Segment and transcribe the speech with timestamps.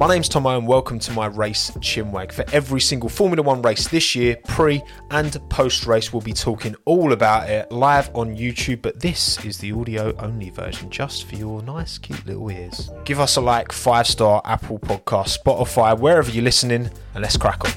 [0.00, 2.32] My name's Tommo and welcome to my race chinwag.
[2.32, 4.80] For every single Formula One race this year, pre
[5.10, 9.58] and post race, we'll be talking all about it live on YouTube, but this is
[9.58, 12.88] the audio only version just for your nice, cute little ears.
[13.04, 17.62] Give us a like, five star Apple Podcast, Spotify, wherever you're listening, and let's crack
[17.66, 17.72] on.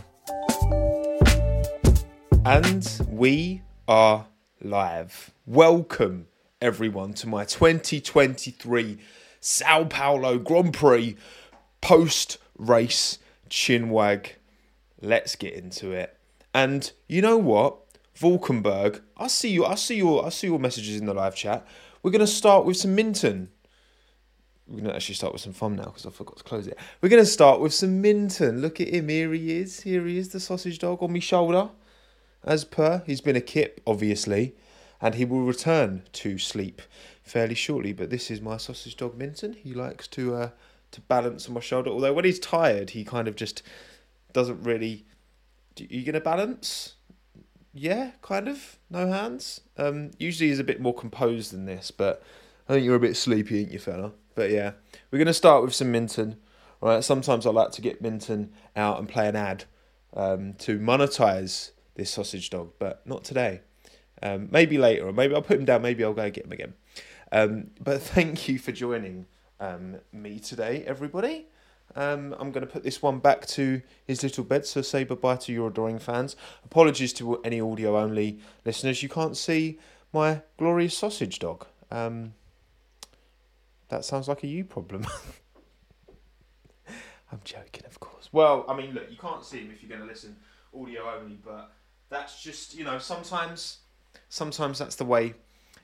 [2.45, 4.27] And we are
[4.61, 5.31] live.
[5.45, 6.27] Welcome,
[6.61, 8.97] everyone, to my 2023
[9.41, 11.17] Sao Paulo Grand Prix
[11.83, 13.19] post race
[13.49, 14.29] chinwag.
[15.01, 16.17] Let's get into it.
[16.53, 17.77] And you know what?
[18.15, 19.65] Valkenburg, I see you.
[19.65, 20.25] I see your.
[20.25, 21.67] I see your messages in the live chat.
[22.01, 23.49] We're gonna start with some Minton.
[24.65, 26.77] We're gonna actually start with some fun now because I forgot to close it.
[27.01, 28.61] We're gonna start with some Minton.
[28.61, 29.09] Look at him.
[29.09, 29.81] Here he is.
[29.81, 31.69] Here he is, the sausage dog on my shoulder.
[32.45, 34.55] As per, he's been a kip, obviously,
[35.01, 36.81] and he will return to sleep
[37.23, 37.91] fairly shortly.
[37.91, 39.53] But this is my sausage dog, Minton.
[39.53, 40.49] He likes to uh,
[40.93, 41.89] to balance on my shoulder.
[41.89, 43.61] Although when he's tired, he kind of just
[44.31, 45.05] doesn't really.
[45.79, 46.95] Are you gonna balance?
[47.73, 48.77] Yeah, kind of.
[48.89, 49.61] No hands.
[49.77, 52.23] Um, usually he's a bit more composed than this, but
[52.69, 54.11] I think you're a bit sleepy, ain't you, fella?
[54.35, 54.73] But yeah,
[55.11, 56.37] we're gonna start with some Minton.
[56.81, 57.03] All right.
[57.03, 59.65] Sometimes I like to get Minton out and play an ad
[60.15, 63.61] um, to monetize this sausage dog, but not today.
[64.21, 65.81] Um, maybe later, or maybe I'll put him down.
[65.81, 66.73] Maybe I'll go get him again.
[67.31, 69.25] Um, but thank you for joining
[69.63, 71.47] um, me today, everybody.
[71.95, 75.37] Um, I'm going to put this one back to his little bed, so say goodbye
[75.37, 76.35] to your adoring fans.
[76.65, 79.01] Apologies to any audio only listeners.
[79.01, 79.79] You can't see
[80.11, 81.65] my glorious sausage dog.
[81.91, 82.33] Um,
[83.89, 85.05] that sounds like a you problem.
[87.31, 88.29] I'm joking, of course.
[88.31, 90.35] Well, I mean, look, you can't see him if you're going to listen
[90.77, 91.71] audio only, but
[92.09, 93.77] that's just, you know, sometimes,
[94.29, 95.35] sometimes that's the way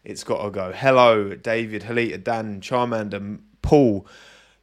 [0.03, 0.71] it's got to go.
[0.71, 4.03] Hello, David, Halita, Dan, Charmander, Paul,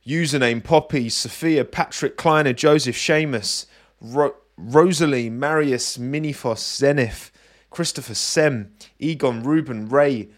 [0.04, 3.66] username Poppy, Sophia, Patrick, Kleiner, Joseph, Seamus,
[4.00, 7.30] Ro- Rosalie, Marius, Minifos, Zenith,
[7.70, 10.30] Christopher, Sem, Egon, Ruben, Ray,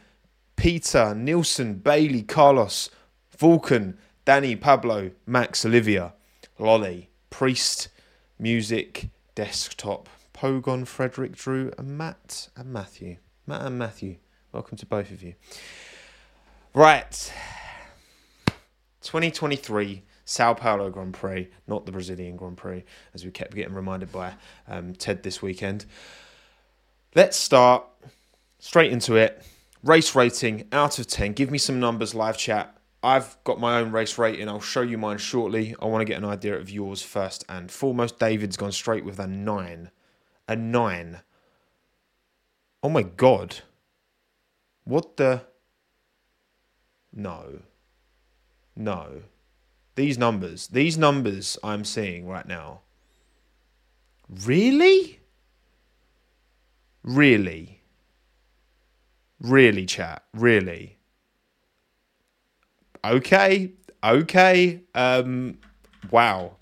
[0.56, 2.90] Peter, Nilsson, Bailey, Carlos,
[3.38, 3.96] Vulcan,
[4.26, 6.12] Danny, Pablo, Max, Olivia,
[6.58, 7.88] Lolly, Priest,
[8.38, 13.16] Music, Desktop, Pogon, Frederick, Drew, and Matt and Matthew.
[13.46, 14.16] Matt and Matthew.
[14.52, 15.36] Welcome to both of you.
[16.74, 17.32] Right.
[19.02, 24.12] 2023 Sao Paulo Grand Prix, not the Brazilian Grand Prix, as we kept getting reminded
[24.12, 24.34] by
[24.66, 25.86] um, Ted this weekend.
[27.14, 27.86] Let's start
[28.58, 29.42] straight into it.
[29.82, 31.32] Race rating out of 10.
[31.32, 32.76] Give me some numbers, live chat.
[33.02, 34.48] I've got my own race rating.
[34.48, 35.74] I'll show you mine shortly.
[35.80, 38.18] I want to get an idea of yours first and foremost.
[38.18, 39.90] David's gone straight with a 9.
[40.48, 41.20] A 9.
[42.82, 43.60] Oh my god.
[44.84, 45.42] What the?
[47.12, 47.60] No.
[48.78, 49.22] No.
[49.96, 52.82] These numbers, these numbers I'm seeing right now.
[54.28, 55.18] Really?
[57.02, 57.82] Really?
[59.40, 60.22] Really, chat?
[60.32, 60.98] Really?
[63.04, 63.72] Okay.
[64.04, 64.80] Okay.
[64.94, 65.58] Um,
[66.12, 66.52] wow.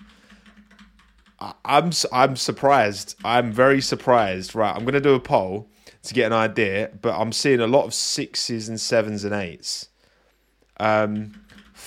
[1.67, 3.17] I'm I'm surprised.
[3.25, 4.55] I'm very surprised.
[4.55, 5.69] Right, I'm gonna do a poll
[6.05, 9.91] to get an idea, but I'm seeing a lot of sixes and sevens and eights.
[10.81, 11.35] Um,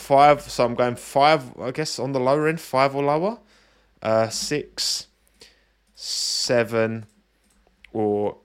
[0.09, 0.41] five.
[0.41, 1.55] So I'm going five.
[1.59, 3.37] I guess on the lower end, five or lower.
[4.01, 5.05] Uh, six,
[5.93, 7.05] seven,
[7.93, 8.37] or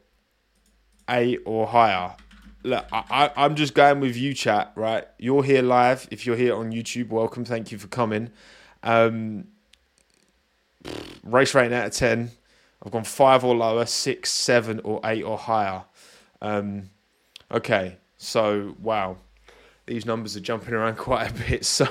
[1.08, 2.16] eight or higher.
[2.64, 4.72] Look, I, I, I'm just going with you, chat.
[4.74, 6.06] Right, you're here live.
[6.10, 7.46] If you're here on YouTube, welcome.
[7.46, 8.30] Thank you for coming.
[8.82, 9.46] Um,
[11.22, 12.30] race rating out of ten.
[12.84, 15.84] I've gone five or lower, six, seven, or eight or higher.
[16.42, 16.90] Um,
[17.50, 19.16] okay, so wow,
[19.86, 21.64] these numbers are jumping around quite a bit.
[21.64, 21.86] So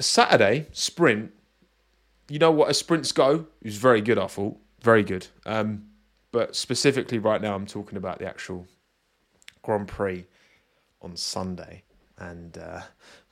[0.00, 1.32] Saturday sprint,
[2.28, 3.46] you know what a sprints go?
[3.60, 4.18] It was very good.
[4.18, 5.26] I thought very good.
[5.44, 5.86] Um,
[6.32, 8.66] but specifically right now, I'm talking about the actual
[9.62, 10.26] Grand Prix
[11.00, 11.82] on Sunday,
[12.18, 12.82] and uh,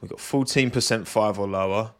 [0.00, 1.93] we've got 14% five or lower.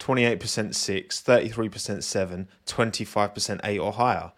[0.00, 4.32] 28% 6, 33% 7, 25% 8 or higher.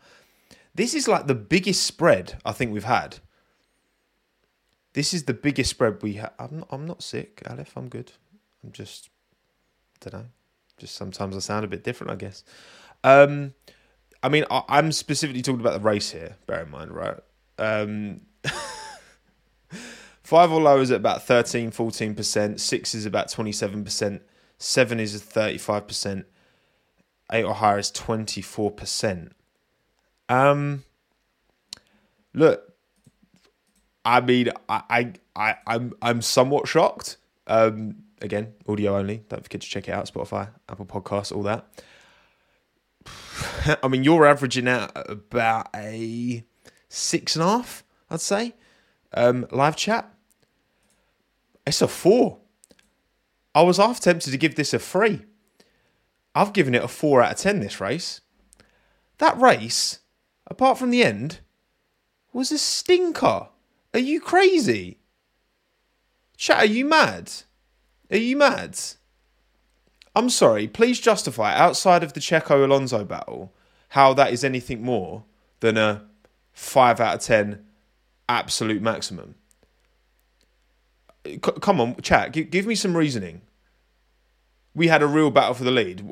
[0.74, 3.18] This is like the biggest spread I think we've had.
[4.94, 6.32] This is the biggest spread we have.
[6.38, 7.76] I'm not, I'm not sick, Aleph.
[7.76, 8.12] I'm good.
[8.62, 9.08] I'm just,
[10.00, 10.26] don't know.
[10.76, 12.44] Just sometimes I sound a bit different, I guess.
[13.04, 13.54] Um,
[14.22, 17.18] I mean, I, I'm specifically talking about the race here, bear in mind, right?
[17.58, 18.22] Um,
[20.22, 22.60] five or low is at about 13, 14%.
[22.60, 24.20] Six is about 27%.
[24.58, 26.24] Seven is 35%.
[27.32, 29.30] Eight or higher is 24%.
[30.28, 30.84] Um,
[32.34, 32.71] look,
[34.04, 37.16] I mean, I, I, I I'm, I'm somewhat shocked.
[37.46, 39.24] Um, again, audio only.
[39.28, 40.10] Don't forget to check it out.
[40.12, 41.66] Spotify, Apple Podcasts, all that.
[43.82, 46.44] I mean, you're averaging out about a
[46.88, 48.54] six and a half, I'd say.
[49.14, 50.12] Um, live chat.
[51.66, 52.38] It's a four.
[53.54, 55.22] I was half tempted to give this a three.
[56.34, 58.22] I've given it a four out of ten this race.
[59.18, 60.00] That race,
[60.46, 61.40] apart from the end,
[62.32, 63.48] was a stinker.
[63.94, 64.98] Are you crazy?
[66.36, 67.30] Chat, are you mad?
[68.10, 68.78] Are you mad?
[70.14, 73.52] I'm sorry, please justify outside of the Checo Alonso battle
[73.90, 75.24] how that is anything more
[75.60, 76.02] than a
[76.54, 77.62] 5 out of 10
[78.28, 79.34] absolute maximum.
[81.26, 83.42] C- come on, chat, give, give me some reasoning.
[84.74, 86.02] We had a real battle for the lead.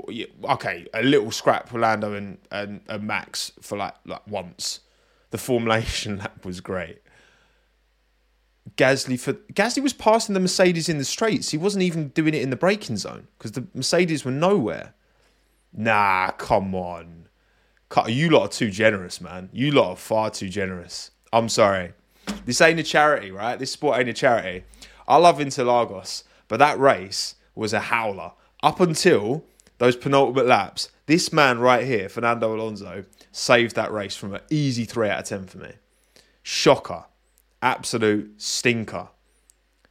[0.44, 4.80] Okay, a little scrap for Lando and, and, and Max for like like once.
[5.30, 7.00] The formation lap was great.
[8.76, 11.50] Gasly for Gasly was passing the Mercedes in the straights.
[11.50, 14.94] He wasn't even doing it in the braking zone because the Mercedes were nowhere.
[15.72, 17.28] Nah, come on.
[18.06, 19.48] You lot are too generous, man.
[19.52, 21.10] You lot are far too generous.
[21.32, 21.92] I'm sorry.
[22.44, 23.58] This ain't a charity, right?
[23.58, 24.64] This sport ain't a charity.
[25.08, 28.32] I love Interlagos, but that race was a howler.
[28.62, 29.44] Up until
[29.78, 34.84] those penultimate laps, this man right here, Fernando Alonso, saved that race from an easy
[34.84, 35.72] 3 out of 10 for me.
[36.42, 37.06] Shocker.
[37.62, 39.08] Absolute stinker.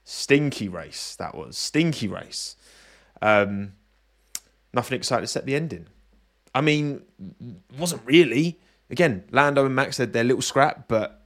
[0.03, 1.57] Stinky race, that was.
[1.57, 2.55] Stinky race.
[3.21, 3.73] Um,
[4.73, 5.87] nothing exciting except the ending.
[6.53, 7.03] I mean,
[7.77, 8.59] wasn't really.
[8.89, 11.23] Again, Lando and Max had their little scrap, but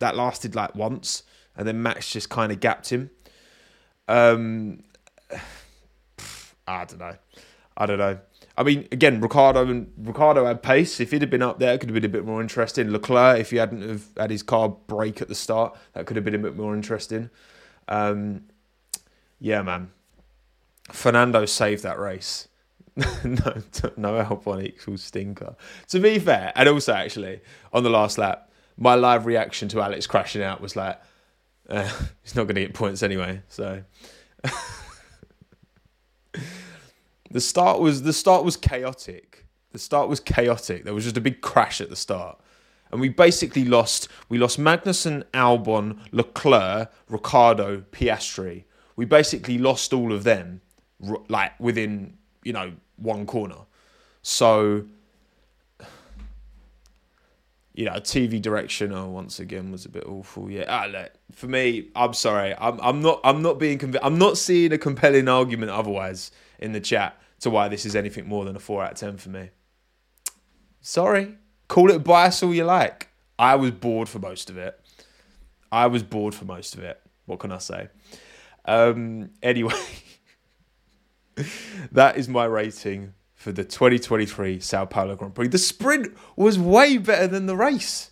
[0.00, 1.22] that lasted like once,
[1.56, 3.10] and then Max just kind of gapped him.
[4.08, 4.82] Um,
[6.66, 7.16] I don't know.
[7.76, 8.18] I don't know.
[8.56, 11.00] I mean, again, Ricciardo and Ricciardo had pace.
[11.00, 12.90] If he'd have been up there, it could have been a bit more interesting.
[12.90, 16.24] Leclerc, if he hadn't have had his car break at the start, that could have
[16.24, 17.30] been a bit more interesting.
[17.88, 18.44] Um,
[19.40, 19.90] yeah, man.
[20.92, 22.48] Fernando saved that race.
[22.96, 23.02] no,
[23.96, 25.56] no Albon equals stinker.
[25.88, 27.40] To be fair, and also actually
[27.72, 31.00] on the last lap, my live reaction to Alex crashing out was like,
[31.68, 31.90] uh,
[32.22, 33.42] he's not going to get points anyway.
[33.48, 33.82] So.
[37.34, 39.44] The start was the start was chaotic.
[39.72, 40.84] The start was chaotic.
[40.84, 42.38] There was just a big crash at the start.
[42.92, 48.62] And we basically lost we lost Magnussen, Albon, Leclerc, Ricciardo, Piastri.
[48.94, 50.60] We basically lost all of them
[51.28, 53.62] like within, you know, one corner.
[54.22, 54.84] So
[57.74, 60.48] you know, TV direction oh, once again was a bit awful.
[60.48, 62.54] Yeah, ah, look, for me, I'm sorry.
[62.56, 66.70] I'm I'm not I'm not being conv- I'm not seeing a compelling argument otherwise in
[66.70, 69.30] the chat to why this is anything more than a 4 out of 10 for
[69.30, 69.50] me.
[70.80, 71.36] Sorry.
[71.68, 73.08] Call it bias all you like.
[73.38, 74.78] I was bored for most of it.
[75.72, 77.00] I was bored for most of it.
[77.26, 77.88] What can I say?
[78.64, 79.74] Um, anyway,
[81.92, 85.48] that is my rating for the 2023 Sao Paulo Grand Prix.
[85.48, 88.10] The sprint was way better than the race.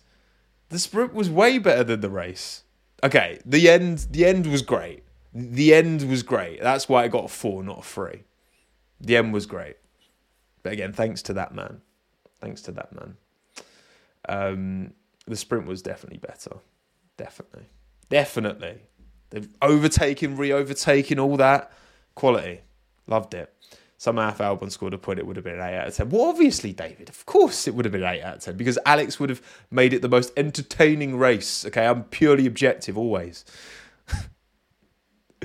[0.69, 2.63] The sprint was way better than the race.
[3.03, 5.03] Okay, the end the end was great.
[5.33, 6.61] The end was great.
[6.61, 8.23] That's why I got a 4, not a 3.
[9.03, 9.75] The end was great.
[10.63, 11.81] But again, thanks to that man.
[12.39, 13.17] Thanks to that man.
[14.27, 14.93] Um,
[15.27, 16.57] the sprint was definitely better.
[17.17, 17.67] Definitely.
[18.09, 18.81] Definitely.
[19.29, 21.71] They've overtaken, re overtaken, all that.
[22.15, 22.61] Quality.
[23.07, 23.53] Loved it.
[23.97, 26.09] Somehow if Albon scored a point, it would have been an 8 out of 10.
[26.09, 29.19] Well, obviously, David, of course it would have been 8 out of 10 because Alex
[29.19, 29.41] would have
[29.71, 31.65] made it the most entertaining race.
[31.65, 33.45] Okay, I'm purely objective always.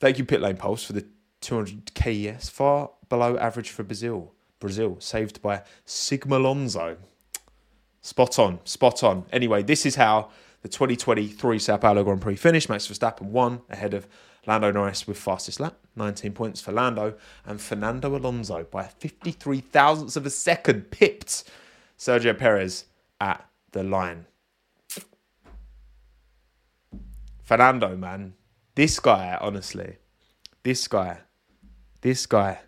[0.00, 1.06] Thank you, Pit Lane Pulse, for the
[1.40, 4.32] 200 KES, far below average for Brazil.
[4.58, 6.96] Brazil, saved by Sigma Alonso.
[8.00, 9.26] Spot on, spot on.
[9.30, 10.30] Anyway, this is how
[10.62, 12.68] the 2023 Sao Paulo Grand Prix finished.
[12.70, 14.06] Max Verstappen won ahead of
[14.46, 17.14] Lando Norris with fastest lap, 19 points for Lando,
[17.44, 21.44] and Fernando Alonso by 53 thousandths of a second pipped
[21.98, 22.86] Sergio Perez
[23.20, 24.26] at the line.
[27.42, 28.34] Fernando, man,
[28.74, 29.96] this guy, honestly,
[30.62, 31.18] this guy,
[32.00, 32.60] this guy.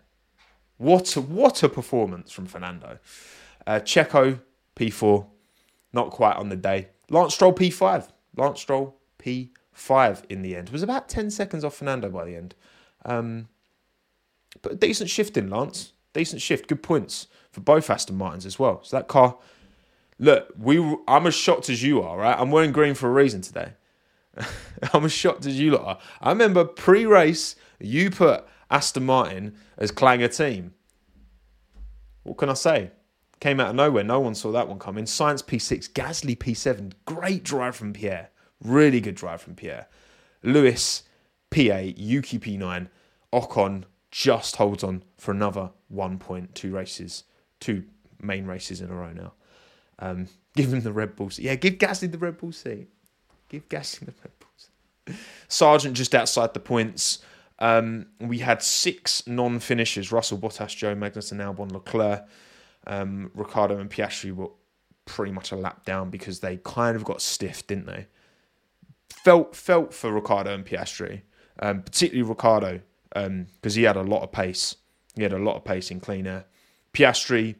[0.83, 2.99] What a, what a performance from Fernando.
[3.65, 4.41] Uh, Checo,
[4.75, 5.25] P4,
[5.93, 6.89] not quite on the day.
[7.09, 8.09] Lance Stroll, P5.
[8.35, 10.71] Lance Stroll, P5 in the end.
[10.71, 12.53] Was about 10 seconds off Fernando by the end.
[13.05, 13.47] Um,
[14.61, 15.93] but decent shift in Lance.
[16.11, 16.67] Decent shift.
[16.67, 18.81] Good points for both Aston Martins as well.
[18.83, 19.37] So that car,
[20.19, 20.79] look, we.
[21.07, 22.37] I'm as shocked as you are, right?
[22.37, 23.71] I'm wearing green for a reason today.
[24.93, 25.99] I'm as shocked as you lot are.
[26.21, 30.73] I remember pre-race, you put Aston Martin as Clanger team.
[32.23, 32.91] What can I say?
[33.39, 34.03] Came out of nowhere.
[34.03, 35.05] No one saw that one coming.
[35.05, 36.93] Sainz P6, Gasly P7.
[37.05, 38.31] Great drive from Pierre.
[38.63, 39.87] Really good drive from Pierre.
[40.41, 41.03] Lewis
[41.51, 42.87] P8, Yuki P9.
[43.31, 47.25] Ocon just holds on for another one point, two races,
[47.59, 47.83] two
[48.21, 49.33] main races in a row now.
[49.99, 51.37] Um, give him the Red Bulls.
[51.37, 52.87] Yeah, give Gasly the Red Bull seat.
[53.49, 55.19] Give Gasly the Red Bulls.
[55.47, 57.19] Sargent just outside the points.
[57.63, 62.27] Um, we had six non-finishers: Russell, Bottas, Zhou, Magnussen, Albon, Leclerc,
[62.87, 64.49] um, Ricciardo, and Piastri were
[65.05, 68.07] pretty much a lap down because they kind of got stiff, didn't they?
[69.07, 71.21] Felt felt for Ricciardo and Piastri,
[71.59, 72.81] um, particularly Ricciardo,
[73.13, 74.75] because um, he had a lot of pace.
[75.15, 76.43] He had a lot of pace in clean air.
[76.91, 77.55] Piastri,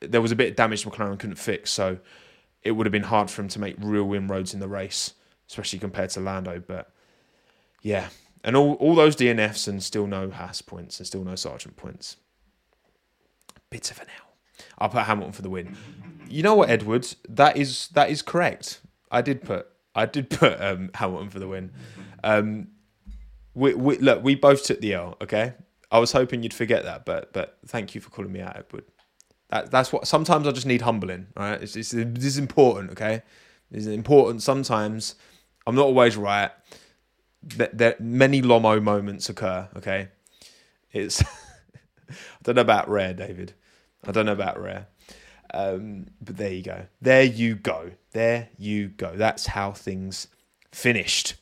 [0.00, 1.98] there was a bit of damage McLaren couldn't fix, so
[2.64, 5.14] it would have been hard for him to make real inroads in the race,
[5.48, 6.60] especially compared to Lando.
[6.66, 6.90] But
[7.80, 8.08] yeah,
[8.44, 12.18] and all, all those DNFs and still no Haas points and still no Sargent points.
[13.70, 14.64] Bit of an L.
[14.78, 15.76] I'll put Hamilton for the win.
[16.28, 17.16] You know what, Edwards?
[17.28, 18.80] That is that is correct.
[19.10, 21.72] I did put I did put um, Hamilton for the win.
[22.22, 22.68] Um,
[23.54, 25.16] we, we, look, we both took the L.
[25.22, 25.54] Okay,
[25.90, 28.84] I was hoping you'd forget that, but but thank you for calling me out, Edward.
[29.50, 30.06] That, that's what.
[30.06, 31.28] Sometimes I just need humbling.
[31.36, 31.62] Right?
[31.62, 32.92] It's, it's this is important.
[32.92, 33.22] Okay,
[33.70, 34.42] it's important.
[34.42, 35.14] Sometimes
[35.66, 36.50] I'm not always right.
[37.56, 39.68] That there, many Lomo moments occur.
[39.76, 40.08] Okay,
[40.92, 41.22] it's.
[42.10, 43.54] I don't know about rare, David.
[44.06, 44.88] I don't know about rare.
[45.52, 46.86] Um, but there you go.
[47.00, 47.92] There you go.
[48.12, 49.16] There you go.
[49.16, 50.28] That's how things
[50.72, 51.34] finished.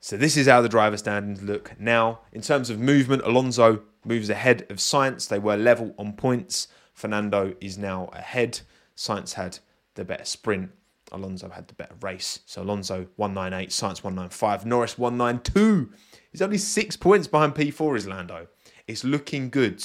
[0.00, 2.20] So this is how the driver standings look now.
[2.32, 5.28] In terms of movement, Alonso moves ahead of Sainz.
[5.28, 6.68] They were level on points.
[6.92, 8.60] Fernando is now ahead.
[8.96, 9.58] Sainz had
[9.94, 10.70] the better sprint.
[11.14, 12.40] Alonso had the better race.
[12.46, 15.92] So Alonso 198, Sainz 195, Norris 192.
[16.30, 18.48] He's only six points behind P4 is Lando.
[18.86, 19.84] It's looking good.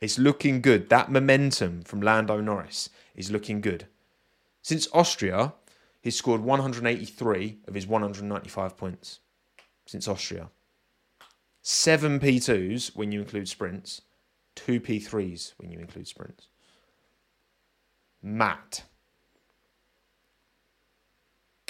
[0.00, 0.88] It's looking good.
[0.88, 3.86] That momentum from Lando Norris is looking good.
[4.62, 5.54] Since Austria,
[6.00, 9.20] He's scored 183 of his 195 points
[9.86, 10.48] since Austria.
[11.62, 14.02] Seven P2s when you include sprints,
[14.54, 16.48] two P3s when you include sprints.
[18.22, 18.84] Matt.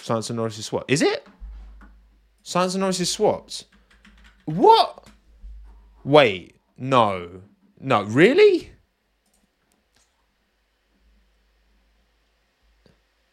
[0.03, 0.91] Sainz and Norris is swapped.
[0.91, 1.27] Is it?
[2.45, 3.65] Sainz and Norris is swapped.
[4.45, 5.07] What?
[6.05, 7.43] Wait, no.
[7.79, 8.73] No, really?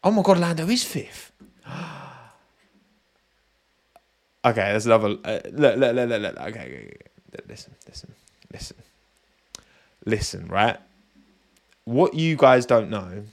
[0.04, 1.32] Oh my god, Lando is fifth.
[4.44, 5.16] okay, there's another.
[5.24, 6.40] Uh, look, look, look, look, look.
[6.40, 6.92] Okay,
[7.48, 8.14] listen, listen,
[8.52, 8.76] listen,
[10.06, 10.46] listen.
[10.46, 10.78] Right,
[11.84, 13.24] what you guys don't know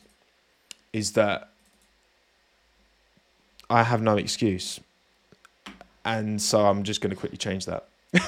[0.91, 1.51] is that
[3.69, 4.79] I have no excuse,
[6.03, 7.87] and so I'm just going to quickly change that.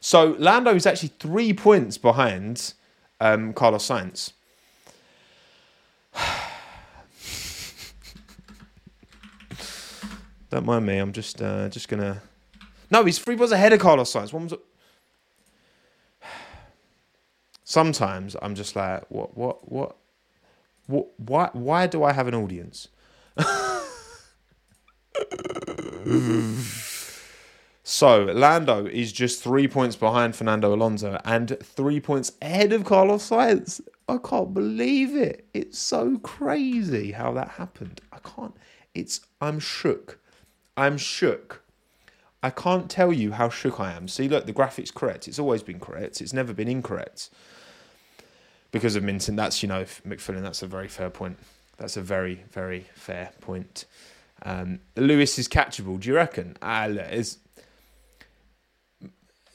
[0.00, 2.74] so Lando is actually three points behind
[3.20, 4.32] um, Carlos Sainz.
[10.50, 10.98] Don't mind me.
[10.98, 12.22] I'm just uh, just gonna.
[12.90, 14.32] No, he's three points ahead of Carlos Sainz.
[14.32, 14.54] One was.
[17.64, 19.96] Sometimes I'm just like, what, what, what,
[20.86, 21.08] what?
[21.18, 22.88] Why, why do I have an audience?
[27.82, 33.28] So Lando is just three points behind Fernando Alonso and three points ahead of Carlos
[33.28, 33.80] Sainz.
[34.08, 35.46] I can't believe it.
[35.52, 38.00] It's so crazy how that happened.
[38.12, 38.54] I can't.
[38.94, 39.20] It's.
[39.40, 40.18] I'm shook.
[40.76, 41.62] I'm shook.
[42.42, 44.06] I can't tell you how shook I am.
[44.06, 45.26] See, look, the graphic's correct.
[45.26, 46.20] It's always been correct.
[46.20, 47.30] It's never been incorrect.
[48.70, 51.38] Because of Minton, that's, you know, McFillan, that's a very fair point.
[51.76, 53.84] That's a very, very fair point.
[54.42, 56.56] Um, Lewis is catchable, do you reckon?
[56.62, 57.38] Ah, is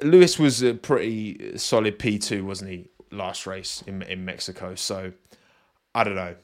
[0.01, 4.75] Lewis was a pretty solid P2, wasn't he, last race in, in Mexico?
[4.75, 5.13] So,
[5.93, 6.35] I don't know.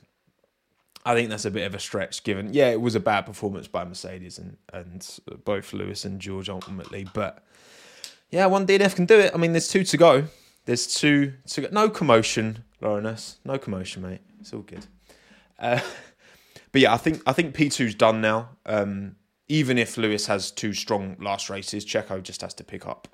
[1.06, 3.68] I think that's a bit of a stretch given, yeah, it was a bad performance
[3.68, 7.08] by Mercedes and, and both Lewis and George ultimately.
[7.14, 7.46] But
[8.30, 9.32] yeah, one DNF can do it.
[9.34, 10.26] I mean, there's two to go.
[10.66, 11.70] There's two to go.
[11.72, 13.38] No commotion, Lawrence.
[13.46, 14.20] No commotion, mate.
[14.42, 14.86] It's all good.
[15.60, 15.80] Uh,
[16.72, 18.50] but yeah, I think I think P2's done now.
[18.66, 19.16] Um,
[19.50, 23.08] even if Lewis has two strong last races, Checo just has to pick up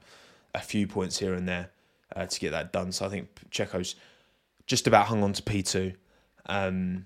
[0.55, 1.69] a few points here and there
[2.15, 2.91] uh, to get that done.
[2.91, 3.95] So I think Checo's
[4.65, 5.95] just about hung on to P2.
[6.47, 7.05] Um,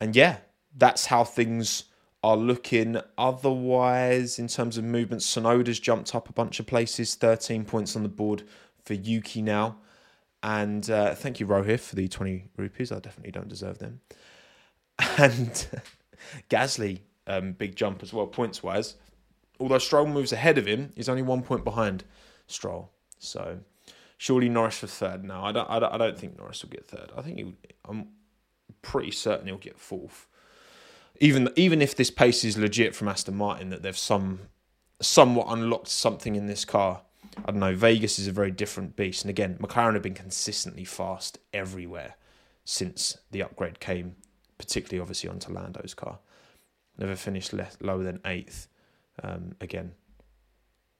[0.00, 0.38] and yeah,
[0.76, 1.84] that's how things
[2.22, 3.00] are looking.
[3.16, 8.02] Otherwise, in terms of movement, Tsunoda's jumped up a bunch of places, 13 points on
[8.02, 8.44] the board
[8.84, 9.78] for Yuki now.
[10.48, 12.90] And uh, thank you, Rohit, for the 20 rupees.
[12.90, 14.00] I definitely don't deserve them.
[15.18, 15.68] And
[16.50, 18.94] Gasly, um, big jump as well, points wise.
[19.60, 22.02] Although Stroll moves ahead of him, he's only one point behind
[22.46, 22.90] Stroll.
[23.18, 23.58] So
[24.16, 25.22] surely Norris for third.
[25.22, 25.44] now.
[25.44, 27.12] I don't, I don't, I don't think Norris will get third.
[27.14, 27.54] I think he,
[27.86, 28.08] I'm
[28.80, 30.26] pretty certain he'll get fourth.
[31.20, 34.40] Even even if this pace is legit from Aston Martin, that they've some
[35.00, 37.02] somewhat unlocked something in this car.
[37.44, 37.74] I don't know.
[37.74, 42.16] Vegas is a very different beast, and again, McLaren have been consistently fast everywhere
[42.64, 44.16] since the upgrade came,
[44.58, 46.18] particularly obviously onto Lando's car.
[46.98, 48.68] Never finished lower than eighth.
[49.22, 49.92] Um, again,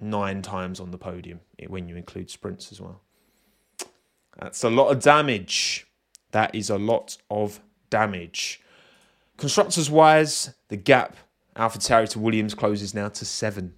[0.01, 3.03] nine times on the podium when you include sprints as well.
[4.39, 5.87] That's a lot of damage.
[6.31, 8.61] That is a lot of damage.
[9.37, 11.17] Constructors wise, the gap
[11.57, 13.75] AlphaTauri to Williams closes now to seven.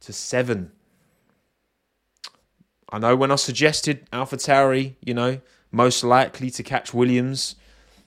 [0.00, 0.72] To seven.
[2.90, 5.40] I know when I suggested AlphaTauri, you know,
[5.72, 7.56] most likely to catch Williams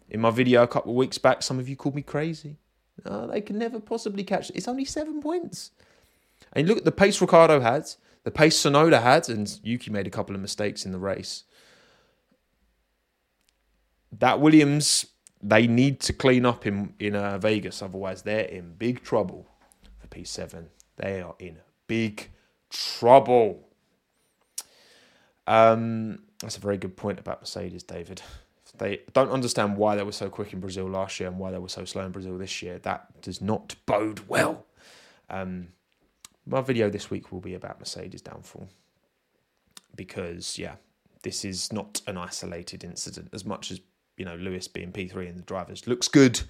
[0.10, 2.58] in my video a couple of weeks back, some of you called me crazy.
[3.04, 4.50] They can never possibly catch.
[4.52, 5.72] It's only seven points.
[6.54, 7.90] And look at the pace Ricciardo had,
[8.24, 11.44] the pace Tsunoda had, and Yuki made a couple of mistakes in the race.
[14.12, 15.06] That Williams,
[15.42, 19.48] they need to clean up in in uh, Vegas, otherwise they're in big trouble
[20.00, 20.68] for P7.
[20.96, 21.58] They are in
[21.88, 22.32] big
[22.70, 23.67] trouble.
[25.48, 28.22] Um, that's a very good point about Mercedes, David.
[28.78, 31.58] They don't understand why they were so quick in Brazil last year and why they
[31.58, 32.78] were so slow in Brazil this year.
[32.80, 34.66] That does not bode well.
[35.30, 35.70] Um,
[36.46, 38.70] my video this week will be about Mercedes' downfall
[39.96, 40.76] because, yeah,
[41.24, 43.82] this is not an isolated incident as much as,
[44.16, 46.42] you know, Lewis being P3 and the drivers looks good.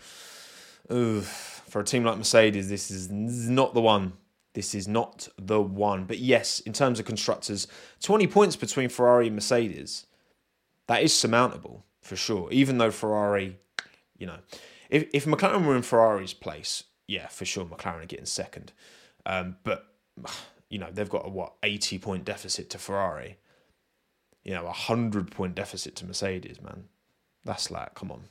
[0.88, 4.13] For a team like Mercedes, this is not the one.
[4.58, 6.06] This is not the one.
[6.06, 7.68] But yes, in terms of constructors,
[8.02, 10.08] 20 points between Ferrari and Mercedes,
[10.88, 12.52] that is surmountable for sure.
[12.52, 13.60] Even though Ferrari,
[14.18, 14.40] you know,
[14.90, 18.74] if, if McLaren were in Ferrari's place, yeah, for sure, McLaren are getting second.
[19.28, 19.94] Um, but
[20.72, 23.38] you know they've got a what eighty point deficit to Ferrari.
[24.44, 26.64] You know, a hundred point deficit to Mercedes.
[26.64, 26.86] Man,
[27.46, 28.24] that's like, come on,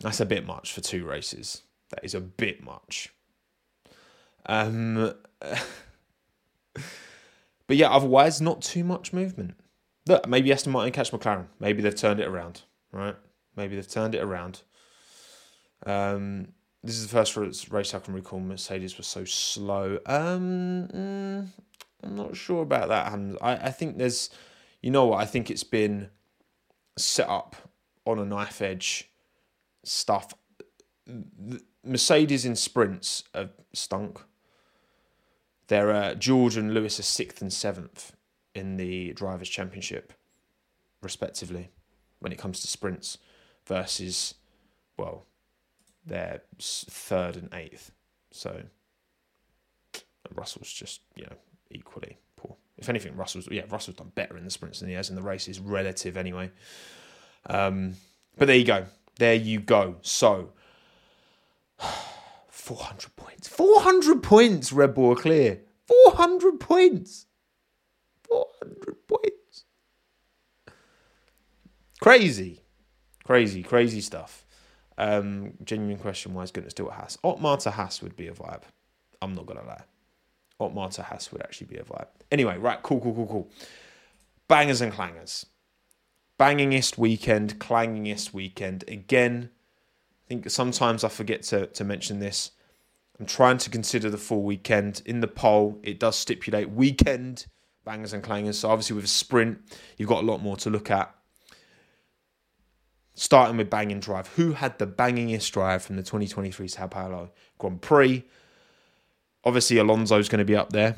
[0.00, 1.62] that's a bit much for two races.
[1.90, 3.12] That is a bit much.
[4.46, 5.14] Um,
[7.66, 9.54] but yeah, otherwise not too much movement.
[10.06, 11.46] Look, maybe Aston Martin catch McLaren.
[11.58, 13.16] Maybe they've turned it around, right?
[13.56, 14.62] Maybe they've turned it around.
[15.86, 16.48] Um,
[16.82, 19.98] this is the first race I can recall Mercedes was so slow.
[20.06, 21.46] Um, mm,
[22.02, 23.12] I'm not sure about that.
[23.42, 24.30] I, I think there's,
[24.80, 25.20] you know what?
[25.20, 26.08] I think it's been
[26.96, 27.56] set up
[28.06, 29.10] on a knife edge
[29.84, 30.32] stuff.
[31.84, 34.20] Mercedes in sprints have stunk.
[35.70, 38.16] They're George and Lewis are sixth and seventh
[38.56, 40.12] in the drivers' championship,
[41.00, 41.70] respectively,
[42.18, 43.18] when it comes to sprints
[43.68, 44.34] versus,
[44.96, 45.26] well,
[46.04, 47.92] they're third and eighth.
[48.32, 48.62] So
[50.34, 51.36] Russell's just you know
[51.70, 52.56] equally poor.
[52.76, 55.22] If anything, Russell's yeah Russell's done better in the sprints than he has in the
[55.22, 56.50] races, relative anyway.
[57.48, 57.94] Um,
[58.36, 58.86] but there you go,
[59.20, 59.98] there you go.
[60.02, 60.50] So.
[62.70, 63.48] 400 points.
[63.48, 65.62] 400 points, Red Bull clear.
[65.88, 67.26] 400 points.
[68.28, 69.64] 400 points.
[72.00, 72.60] Crazy.
[73.24, 74.44] Crazy, crazy stuff.
[74.96, 77.18] Um, genuine question: Why is Gunter still at Haas?
[77.24, 78.62] Otmar to Haas would be a vibe.
[79.20, 79.82] I'm not gonna lie.
[80.60, 82.06] Otmar to Haas would actually be a vibe.
[82.30, 83.50] Anyway, right, cool, cool, cool, cool.
[84.46, 85.44] Bangers and clangers.
[86.38, 88.84] Bangingest weekend, clangingest weekend.
[88.86, 89.50] Again,
[90.24, 92.52] I think sometimes I forget to, to mention this.
[93.20, 95.02] I'm trying to consider the full weekend.
[95.04, 97.46] In the poll, it does stipulate weekend
[97.84, 98.54] bangers and clangers.
[98.54, 99.58] So obviously with a sprint,
[99.96, 101.14] you've got a lot more to look at
[103.14, 104.28] starting with banging drive.
[104.28, 108.24] Who had the bangingest drive from the 2023 Sao Paulo Grand Prix?
[109.44, 110.96] Obviously, Alonso's going to be up there.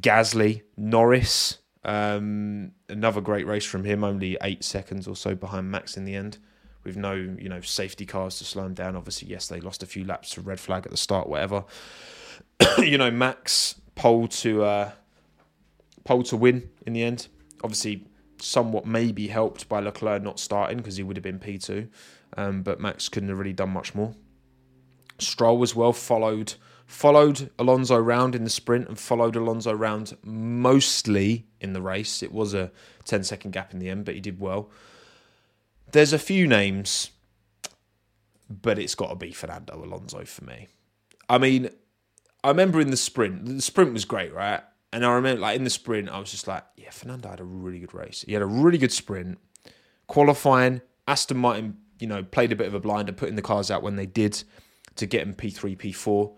[0.00, 4.02] Gasly, Norris, um, another great race from him.
[4.02, 6.38] Only eight seconds or so behind Max in the end,
[6.86, 8.96] with no you know safety cars to slow him down.
[8.96, 11.64] Obviously, yes, they lost a few laps to red flag at the start, whatever.
[12.78, 14.92] you know, Max pole to uh,
[16.04, 17.28] pole to win in the end.
[17.62, 18.06] Obviously,
[18.40, 21.88] somewhat maybe helped by Leclerc not starting because he would have been P2,
[22.36, 24.14] um, but Max couldn't have really done much more.
[25.18, 26.54] Stroll as well followed
[26.86, 32.22] followed Alonso round in the sprint and followed Alonso round mostly in the race.
[32.22, 32.70] It was a
[33.06, 34.70] 10 second gap in the end, but he did well.
[35.92, 37.10] There's a few names,
[38.48, 40.68] but it's got to be Fernando Alonso for me.
[41.28, 41.70] I mean,
[42.44, 44.62] I remember in the sprint, the sprint was great, right?
[44.92, 47.44] And I remember, like in the sprint, I was just like, yeah, Fernando had a
[47.44, 48.24] really good race.
[48.26, 49.38] He had a really good sprint.
[50.06, 53.82] Qualifying, Aston Martin, you know, played a bit of a blinder, putting the cars out
[53.82, 54.42] when they did
[54.96, 56.34] to get him P3, P4.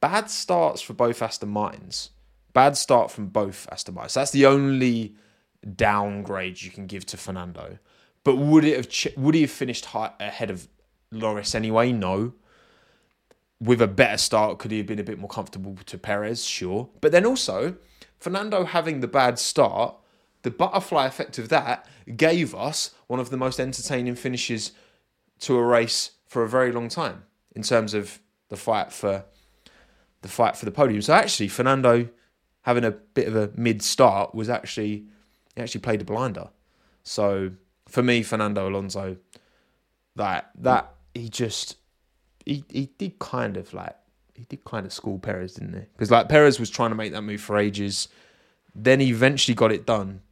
[0.00, 2.10] Bad starts for both Aston Martins.
[2.52, 4.14] Bad start from both Aston Martins.
[4.14, 5.16] That's the only
[5.76, 7.78] downgrade you can give to Fernando.
[8.24, 10.68] But would it have would he have finished high, ahead of
[11.10, 11.92] Norris anyway?
[11.92, 12.34] No.
[13.62, 16.44] with a better start, could he have been a bit more comfortable to Perez?
[16.44, 16.88] Sure.
[17.00, 17.76] But then also,
[18.18, 19.94] Fernando having the bad start,
[20.42, 24.72] the butterfly effect of that gave us one of the most entertaining finishes
[25.40, 27.22] to a race for a very long time
[27.54, 29.24] in terms of the fight for
[30.22, 31.00] the fight for the podium.
[31.02, 32.08] So actually, Fernando
[32.62, 35.04] having a bit of a mid start was actually
[35.54, 36.48] he actually played a blinder.
[37.04, 37.52] So
[37.92, 39.18] for me, Fernando Alonso,
[40.16, 41.76] that that he just
[42.46, 43.94] he he did kind of like
[44.34, 45.86] he did kind of school Perez, didn't he?
[45.92, 48.08] Because like Perez was trying to make that move for ages,
[48.74, 50.22] then he eventually got it done.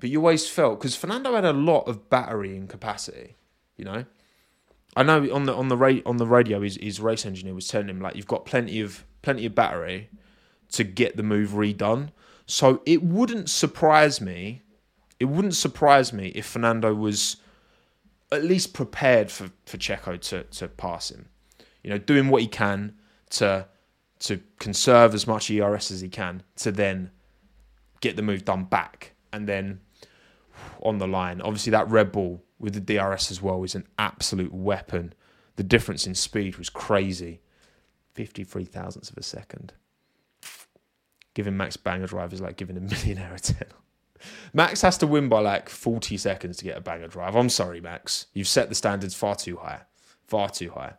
[0.00, 3.36] But you always felt because Fernando had a lot of battery and capacity,
[3.76, 4.06] you know.
[4.96, 7.68] I know on the on the ra- on the radio, his, his race engineer was
[7.68, 10.08] telling him like you've got plenty of plenty of battery
[10.72, 12.08] to get the move redone.
[12.46, 14.62] So it wouldn't surprise me.
[15.22, 17.36] It wouldn't surprise me if Fernando was
[18.32, 21.28] at least prepared for, for Checo to, to pass him.
[21.84, 22.96] You know, doing what he can
[23.30, 23.68] to
[24.18, 27.12] to conserve as much ERS as he can to then
[28.00, 29.80] get the move done back and then
[30.82, 31.40] on the line.
[31.40, 35.12] Obviously that Red Bull with the DRS as well is an absolute weapon.
[35.54, 37.42] The difference in speed was crazy.
[38.14, 39.72] 53 thousandths of a second.
[41.34, 43.68] Giving Max banger drive is like giving a millionaire a 10.
[44.52, 47.36] Max has to win by like 40 seconds to get a banger drive.
[47.36, 48.26] I'm sorry, Max.
[48.32, 49.80] You've set the standards far too high.
[50.26, 50.94] Far too high.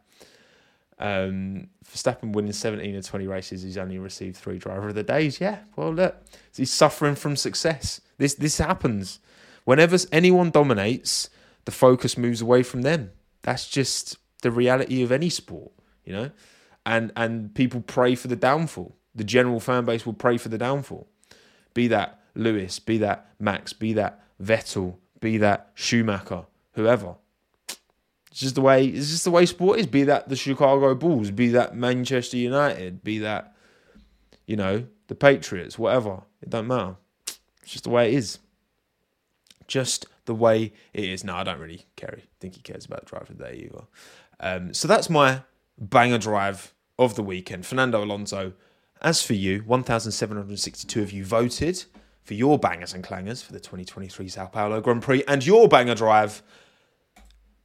[0.99, 5.41] Um, Verstappen winning 17 of 20 races, he's only received three driver of the days.
[5.41, 6.15] Yeah, well, look,
[6.55, 7.99] he's suffering from success.
[8.17, 9.19] This this happens.
[9.65, 11.29] Whenever anyone dominates,
[11.65, 13.11] the focus moves away from them.
[13.41, 15.71] That's just the reality of any sport,
[16.05, 16.31] you know.
[16.85, 18.95] And and people pray for the downfall.
[19.15, 21.07] The general fan base will pray for the downfall.
[21.73, 27.15] Be that Lewis, be that Max, be that Vettel, be that Schumacher, whoever.
[28.31, 29.87] It's just the way it's just the way sport is.
[29.87, 33.55] Be that the Chicago Bulls, be that Manchester United, be that
[34.47, 36.23] you know the Patriots, whatever.
[36.41, 36.95] It don't matter.
[37.27, 38.39] It's just the way it is.
[39.67, 41.23] Just the way it is.
[41.23, 42.15] No, I don't really care.
[42.17, 43.83] I think he cares about the drive of the day either.
[44.39, 45.43] Um, so that's my
[45.77, 47.65] banger drive of the weekend.
[47.65, 48.53] Fernando Alonso.
[49.01, 51.85] As for you, 1,762 of you voted
[52.23, 55.95] for your bangers and clangers for the 2023 Sao Paulo Grand Prix and your banger
[55.95, 56.41] drive.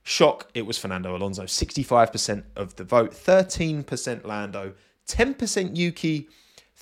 [0.03, 1.45] Shock, it was Fernando Alonso.
[1.45, 4.75] 65% of the vote, 13% Lando,
[5.07, 6.29] 10% Yuki,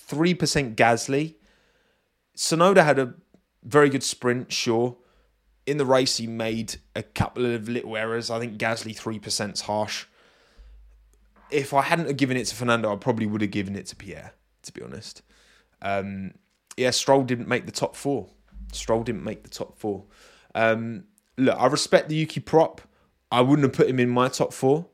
[0.09, 1.35] 3% Gasly.
[2.37, 3.15] Tsunoda had a
[3.65, 4.97] very good sprint, sure.
[5.67, 8.31] In the race, he made a couple of little errors.
[8.31, 10.07] I think Gasly 3% is harsh.
[11.51, 14.35] If I hadn't given it to Fernando, I probably would have given it to Pierre,
[14.63, 15.23] to be honest.
[15.83, 16.33] Um,
[16.77, 18.29] yeah, Stroll didn't make the top four.
[18.73, 20.05] Stroll didn't make the top four.
[20.55, 21.05] Um,
[21.37, 22.81] look, I respect the Yuki prop.
[23.31, 24.87] I wouldn't have put him in my top four,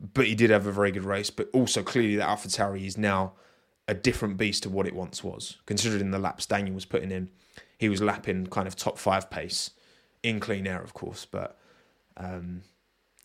[0.00, 1.30] but he did have a very good race.
[1.30, 3.32] But also, clearly, that AlphaTauri is now
[3.86, 5.56] a different beast to what it once was.
[5.66, 7.30] Considering the laps Daniel was putting in,
[7.78, 9.70] he was lapping kind of top five pace
[10.22, 11.24] in clean air, of course.
[11.24, 11.58] But
[12.16, 12.62] um,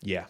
[0.00, 0.26] yeah,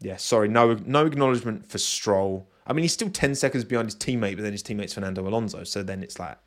[0.00, 0.16] yeah.
[0.16, 2.50] Sorry, no, no acknowledgement for Stroll.
[2.66, 5.64] I mean, he's still ten seconds behind his teammate, but then his teammate's Fernando Alonso.
[5.64, 6.38] So then it's like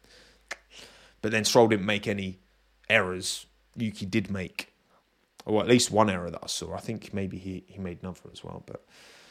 [1.21, 2.39] but then Stroll didn't make any
[2.89, 3.45] errors.
[3.75, 4.73] Yuki did make,
[5.45, 6.73] or at least one error that I saw.
[6.73, 8.63] I think maybe he, he made another as well.
[8.65, 8.85] But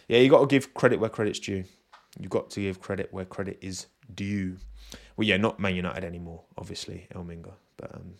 [0.08, 1.64] yeah, you got to give credit where credit's due.
[2.18, 4.56] You've got to give credit where credit is due.
[5.16, 7.52] Well, yeah, not Man United anymore, obviously, Elminga.
[7.76, 8.14] But um,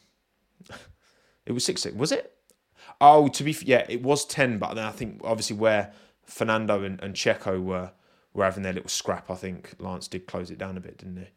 [1.46, 1.96] it was 6 6.
[1.96, 2.35] Was it?
[3.00, 5.92] Oh, to be yeah, it was 10, but then I think obviously where
[6.24, 7.92] Fernando and, and Checo were,
[8.35, 11.16] were having their little scrap, I think Lance did close it down a bit, didn't
[11.16, 11.28] he?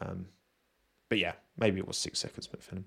[0.00, 0.26] Um,
[1.10, 2.86] but yeah, maybe it was six seconds but for him.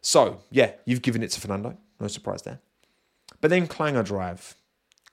[0.00, 1.76] So yeah, you've given it to Fernando.
[2.00, 2.60] No surprise there.
[3.42, 4.54] But then Clanger Drive.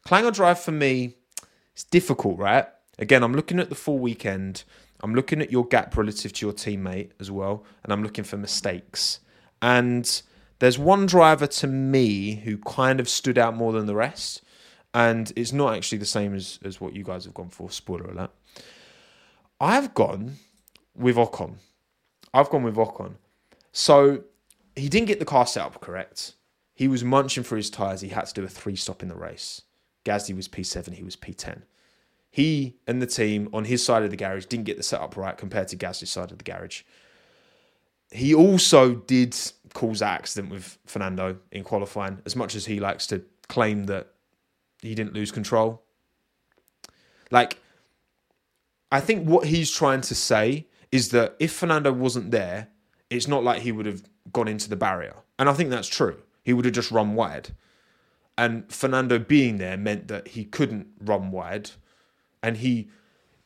[0.05, 1.15] Clanger Drive for me,
[1.73, 2.67] it's difficult, right?
[2.97, 4.63] Again, I'm looking at the full weekend.
[5.01, 8.37] I'm looking at your gap relative to your teammate as well, and I'm looking for
[8.37, 9.19] mistakes.
[9.61, 10.21] And
[10.59, 14.41] there's one driver to me who kind of stood out more than the rest,
[14.93, 17.71] and it's not actually the same as, as what you guys have gone for.
[17.71, 18.31] Spoiler alert.
[19.59, 20.35] I've gone
[20.95, 21.55] with Ocon.
[22.33, 23.15] I've gone with Ocon.
[23.71, 24.23] So
[24.75, 26.33] he didn't get the car set up correct.
[26.73, 28.01] He was munching for his tyres.
[28.01, 29.63] He had to do a three stop in the race.
[30.05, 31.63] Gasly was P7, he was P10.
[32.31, 35.37] He and the team on his side of the garage didn't get the setup right
[35.37, 36.83] compared to Gasly's side of the garage.
[38.11, 39.35] He also did
[39.73, 44.07] cause that accident with Fernando in qualifying, as much as he likes to claim that
[44.81, 45.83] he didn't lose control.
[47.29, 47.57] Like,
[48.91, 52.69] I think what he's trying to say is that if Fernando wasn't there,
[53.09, 55.15] it's not like he would have gone into the barrier.
[55.37, 56.17] And I think that's true.
[56.43, 57.49] He would have just run wide.
[58.37, 61.71] And Fernando being there meant that he couldn't run wide
[62.41, 62.89] and he,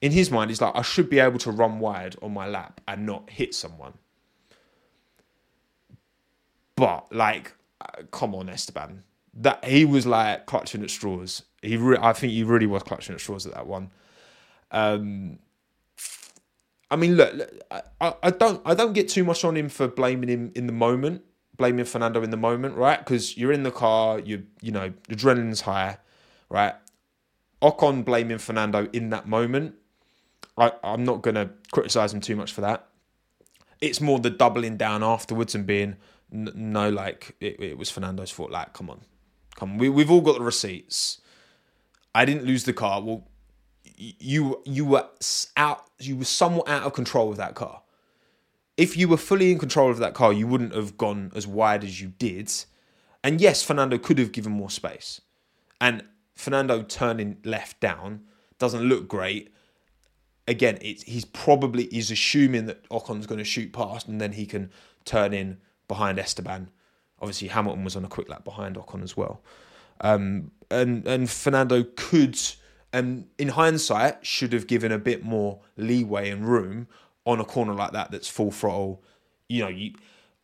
[0.01, 2.81] in his mind, he's like, I should be able to run wide on my lap
[2.87, 3.93] and not hit someone.
[6.75, 9.03] But like, uh, come on, Esteban,
[9.35, 11.43] that he was like clutching at straws.
[11.61, 13.91] He, re- I think he really was clutching at straws at that one.
[14.71, 15.39] Um,
[16.93, 17.49] I mean, look, look
[17.99, 20.73] I, I don't, I don't get too much on him for blaming him in the
[20.73, 21.23] moment,
[21.57, 22.99] blaming Fernando in the moment, right?
[22.99, 25.97] Because you're in the car, you, you know, adrenaline's high,
[26.49, 26.75] right?
[27.63, 29.73] Ocon blaming Fernando in that moment.
[30.55, 32.87] I, I'm not to criticize him too much for that.
[33.81, 35.95] It's more the doubling down afterwards and being
[36.29, 38.51] no, like it, it was Fernando's fault.
[38.51, 39.01] Like, come on,
[39.55, 39.77] come on.
[39.79, 41.21] We, we've all got the receipts.
[42.13, 43.01] I didn't lose the car.
[43.01, 43.27] Well,
[43.97, 45.07] you you were
[45.57, 45.85] out.
[45.99, 47.81] You were somewhat out of control of that car.
[48.75, 51.83] If you were fully in control of that car, you wouldn't have gone as wide
[51.83, 52.51] as you did.
[53.23, 55.21] And yes, Fernando could have given more space.
[55.79, 56.03] And
[56.35, 58.21] Fernando turning left down
[58.59, 59.53] doesn't look great.
[60.47, 64.45] Again, it's he's probably he's assuming that Ocon's going to shoot past and then he
[64.45, 64.71] can
[65.05, 66.69] turn in behind Esteban.
[67.21, 69.41] Obviously, Hamilton was on a quick lap behind Ocon as well.
[70.01, 72.37] Um, and and Fernando could,
[72.93, 76.87] and in hindsight, should have given a bit more leeway and room
[77.25, 79.03] on a corner like that that's full throttle.
[79.49, 79.93] You know, you,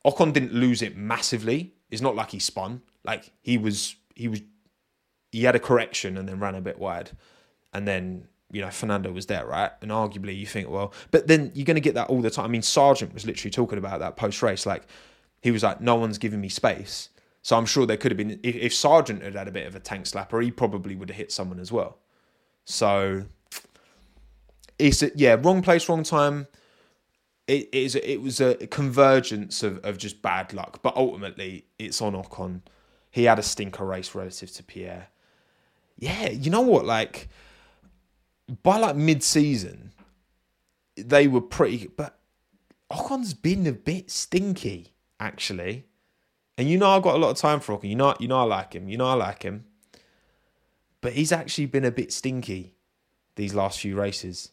[0.06, 1.74] Ocon didn't lose it massively.
[1.92, 2.82] It's not like he spun.
[3.06, 4.42] Like he was, he was,
[5.32, 7.12] he had a correction and then ran a bit wide,
[7.74, 9.72] and then you know Fernando was there, right?
[9.82, 12.46] And arguably, you think, well, but then you're going to get that all the time.
[12.46, 14.84] I mean, Sargent was literally talking about that post race, like
[15.42, 17.10] he was like, no one's giving me space.
[17.42, 19.76] So I'm sure there could have been, if, if Sargent had had a bit of
[19.76, 22.00] a tank slapper, he probably would have hit someone as well.
[22.70, 23.26] So
[24.78, 26.48] it's, a, yeah, wrong place, wrong time.
[27.48, 32.00] It, it, is, it was a convergence of, of just bad luck, but ultimately it's
[32.00, 32.62] on Ocon.
[33.10, 35.08] He had a stinker race relative to Pierre.
[35.98, 36.86] Yeah, you know what?
[36.86, 37.28] Like,
[38.62, 39.92] by like mid season,
[40.96, 42.20] they were pretty, but
[42.92, 45.86] Ocon's been a bit stinky actually.
[46.56, 47.90] And you know I've got a lot of time for Ocon.
[47.90, 48.90] You know, you know I like him.
[48.90, 49.66] You know I like him.
[51.02, 52.76] But he's actually been a bit stinky
[53.36, 54.52] these last few races.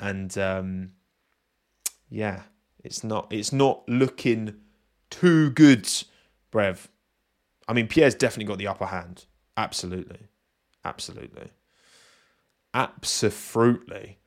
[0.00, 0.92] And um,
[2.08, 2.42] yeah,
[2.82, 4.54] it's not it's not looking
[5.10, 5.88] too good,
[6.52, 6.88] Brev.
[7.68, 9.26] I mean, Pierre's definitely got the upper hand.
[9.56, 10.28] Absolutely.
[10.84, 11.50] Absolutely.
[12.74, 14.18] Absolutely.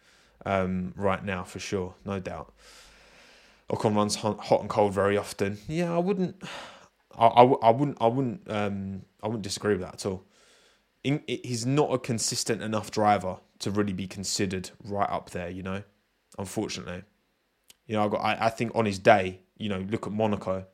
[0.46, 1.96] Um, right now, for sure.
[2.06, 2.54] No doubt.
[3.70, 5.58] Ocon runs hot and cold very often.
[5.68, 6.42] Yeah, I wouldn't.
[7.18, 7.98] I, I, I wouldn't.
[8.00, 8.50] I wouldn't.
[8.50, 10.24] Um, I wouldn't disagree with that at all.
[11.08, 15.50] In, he's not a consistent enough driver to really be considered right up there.
[15.50, 15.84] You know,
[16.38, 17.04] unfortunately.
[17.86, 18.18] You know, I got.
[18.18, 20.66] I, I think on his day, you know, look at Monaco.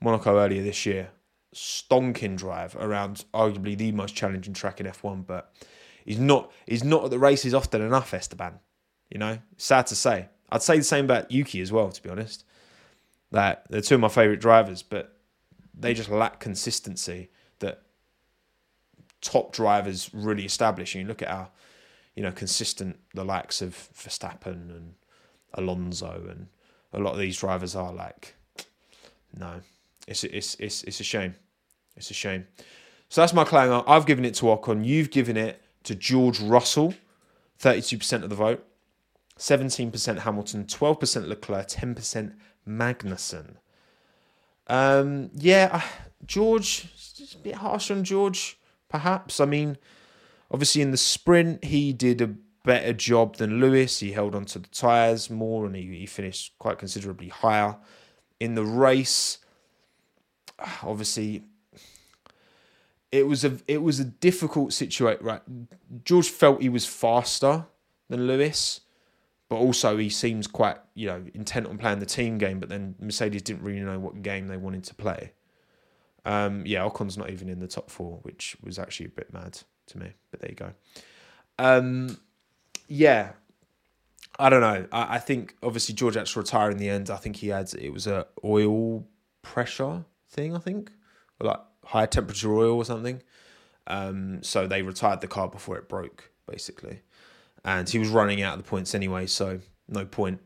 [0.00, 1.10] Monaco earlier this year,
[1.54, 5.54] stonking drive around arguably the most challenging track in F1, but
[6.04, 6.50] he's not.
[6.66, 8.58] He's not at the races often enough, Esteban.
[9.08, 10.30] You know, sad to say.
[10.50, 12.44] I'd say the same about Yuki as well, to be honest.
[13.30, 15.16] That they're two of my favourite drivers, but
[15.72, 17.30] they just lack consistency
[19.20, 20.94] top drivers really establish.
[20.94, 21.50] And you look at how,
[22.14, 24.94] you know, consistent the likes of Verstappen and
[25.54, 26.48] Alonso and
[26.92, 28.34] a lot of these drivers are like,
[29.36, 29.60] no,
[30.06, 31.34] it's it's it's it's a shame.
[31.96, 32.46] It's a shame.
[33.08, 33.82] So that's my claim.
[33.86, 34.84] I've given it to Ocon.
[34.84, 36.94] You've given it to George Russell,
[37.58, 38.66] thirty-two percent of the vote.
[39.40, 42.34] 17% Hamilton, 12% Leclerc, 10%
[42.68, 43.54] Magnussen.
[44.66, 45.82] Um, yeah,
[46.26, 48.59] George, it's a bit harsh on George,
[48.90, 49.40] perhaps.
[49.40, 49.78] I mean,
[50.50, 54.00] obviously in the sprint, he did a better job than Lewis.
[54.00, 57.76] He held onto the tyres more and he, he finished quite considerably higher.
[58.38, 59.38] In the race,
[60.82, 61.44] obviously,
[63.12, 65.24] it was a it was a difficult situation.
[65.24, 65.42] Right,
[66.04, 67.66] George felt he was faster
[68.08, 68.80] than Lewis,
[69.48, 72.60] but also he seems quite you know intent on playing the team game.
[72.60, 75.32] But then Mercedes didn't really know what game they wanted to play.
[76.24, 79.58] Um, yeah, Ocon's not even in the top four, which was actually a bit mad
[79.86, 80.12] to me.
[80.30, 80.72] But there you go.
[81.58, 82.18] Um,
[82.88, 83.32] yeah,
[84.38, 84.86] I don't know.
[84.92, 87.10] I, I, think obviously George had to retire in the end.
[87.10, 89.06] I think he had it was a oil
[89.42, 90.54] pressure thing.
[90.54, 90.90] I think
[91.40, 93.22] or like high temperature oil or something.
[93.86, 97.00] Um, so they retired the car before it broke, basically
[97.64, 100.40] and he was running out of the points anyway, so no point.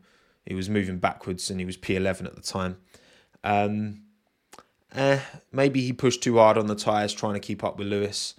[0.45, 2.77] He was moving backwards, and he was P11 at the time.
[3.43, 4.01] Um,
[4.95, 5.19] eh,
[5.51, 8.35] maybe he pushed too hard on the tyres, trying to keep up with Lewis.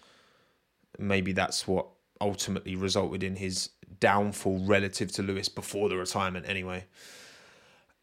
[0.98, 1.86] Maybe that's what
[2.20, 6.84] ultimately resulted in his downfall relative to Lewis before the retirement, anyway.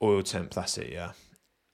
[0.01, 1.11] Oil temp, that's it, yeah.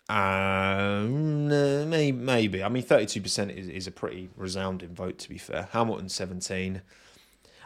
[0.09, 1.49] Um,
[1.89, 2.63] maybe, maybe.
[2.63, 5.69] I mean, 32% is, is a pretty resounding vote, to be fair.
[5.71, 6.81] Hamilton, 17.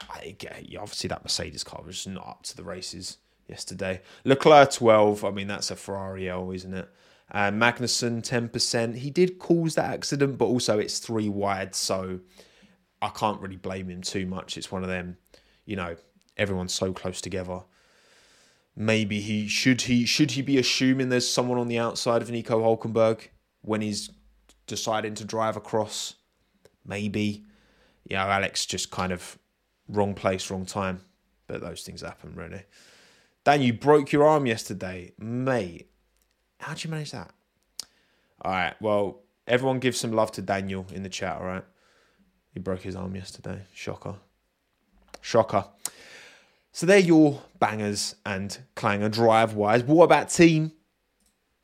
[0.10, 4.02] I, yeah, obviously that Mercedes car was not up to the races yesterday.
[4.26, 6.90] Leclerc 12, I mean, that's a Ferrari L, isn't it?
[7.34, 8.98] Uh, Magnussen 10%.
[8.98, 12.20] He did cause that accident, but also it's three wide, so
[13.02, 14.56] I can't really blame him too much.
[14.56, 15.18] It's one of them,
[15.66, 15.96] you know,
[16.38, 17.62] everyone's so close together.
[18.76, 22.60] Maybe he should he should he be assuming there's someone on the outside of Nico
[22.62, 23.28] Hulkenberg
[23.62, 24.10] when he's
[24.66, 26.16] deciding to drive across?
[26.86, 27.46] Maybe.
[28.06, 29.38] Yeah, Alex just kind of
[29.88, 31.02] wrong place, wrong time.
[31.48, 32.64] But those things happen, really.
[33.44, 35.90] Dan, you broke your arm yesterday, mate.
[36.64, 37.32] How'd you manage that?
[38.42, 38.74] All right.
[38.82, 41.38] Well, everyone give some love to Daniel in the chat.
[41.38, 41.64] All right.
[42.54, 43.62] He broke his arm yesterday.
[43.74, 44.16] Shocker.
[45.22, 45.66] Shocker.
[46.72, 49.84] So they're your bangers and clanger drive wise.
[49.84, 50.72] What about team?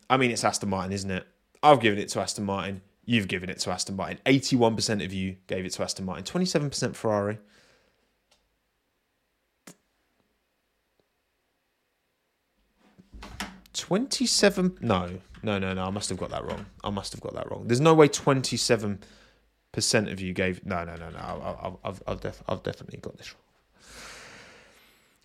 [0.10, 1.26] I mean, it's Aston Martin, isn't it?
[1.64, 2.82] I've given it to Aston Martin.
[3.06, 4.20] You've given it to Aston Martin.
[4.26, 6.24] 81% of you gave it to Aston Martin.
[6.24, 7.40] 27% Ferrari.
[13.90, 16.64] 27 no no no no i must have got that wrong.
[16.84, 17.64] I must have got that wrong.
[17.66, 19.00] There's no way 27%
[20.12, 23.34] of you gave no no no no i've, I've, I've, def, I've definitely got this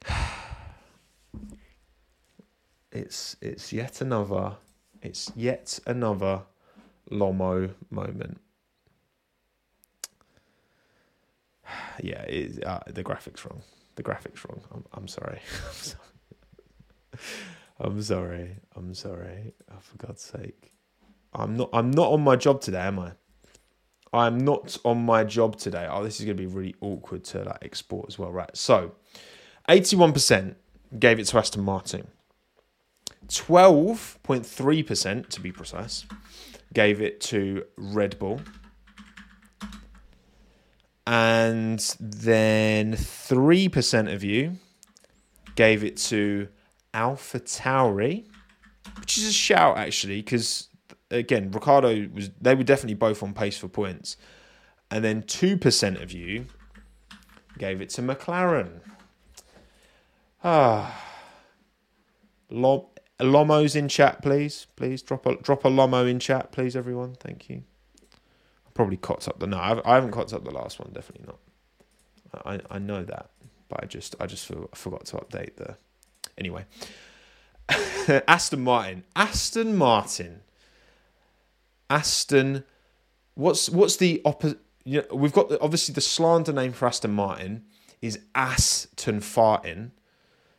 [0.08, 0.16] wrong.
[2.90, 4.56] It's it's yet another
[5.02, 6.42] it's yet another
[7.10, 8.40] lomo moment.
[12.02, 13.60] Yeah it, uh, the graphics wrong.
[13.96, 14.62] The graphics wrong.
[14.72, 16.00] I'm, I'm sorry, I'm sorry.
[17.80, 18.58] I'm sorry.
[18.76, 19.54] I'm sorry.
[19.70, 20.72] Oh, for God's sake.
[21.32, 23.12] I'm not I'm not on my job today, am I?
[24.12, 25.88] I'm not on my job today.
[25.90, 28.56] Oh, this is gonna be really awkward to like export as well, right?
[28.56, 28.92] So
[29.68, 30.54] 81%
[30.98, 32.08] gave it to Aston Martin.
[33.26, 36.04] 12.3% to be precise
[36.74, 38.40] gave it to Red Bull.
[41.06, 44.58] And then 3% of you
[45.54, 46.48] gave it to
[46.94, 48.24] Alpha Tauri,
[49.00, 50.68] which is a shout actually, because
[51.10, 54.16] again, Ricciardo was they were definitely both on pace for points,
[54.90, 56.46] and then two percent of you
[57.58, 58.80] gave it to McLaren.
[60.42, 61.02] Ah,
[62.50, 62.86] Lom-
[63.20, 64.66] Lomos in chat, please.
[64.76, 67.14] Please drop a drop a Lomo in chat, please, everyone.
[67.14, 67.62] Thank you.
[68.66, 69.58] I probably cocked up the no.
[69.58, 70.92] I've, I haven't cocked up the last one.
[70.92, 71.38] Definitely not.
[72.46, 73.30] I I know that,
[73.68, 75.76] but I just I just forgot to update the
[76.38, 76.64] Anyway,
[78.28, 79.04] Aston Martin.
[79.16, 80.40] Aston Martin.
[81.90, 82.64] Aston.
[83.34, 84.58] What's what's the opposite?
[84.84, 87.64] You know, we've got the, obviously the slander name for Aston Martin
[88.02, 89.90] is Aston Fartin.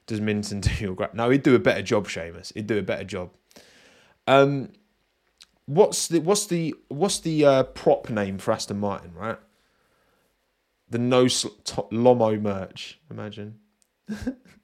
[0.07, 2.53] Does Minton do your gra- No, he'd do a better job, Seamus.
[2.53, 3.31] He'd do a better job.
[4.27, 4.69] Um,
[5.65, 9.13] what's the what's the what's the uh, prop name for Aston Martin?
[9.13, 9.37] Right,
[10.89, 11.49] the no sl-
[11.91, 12.99] Lomo merch.
[13.11, 13.59] Imagine.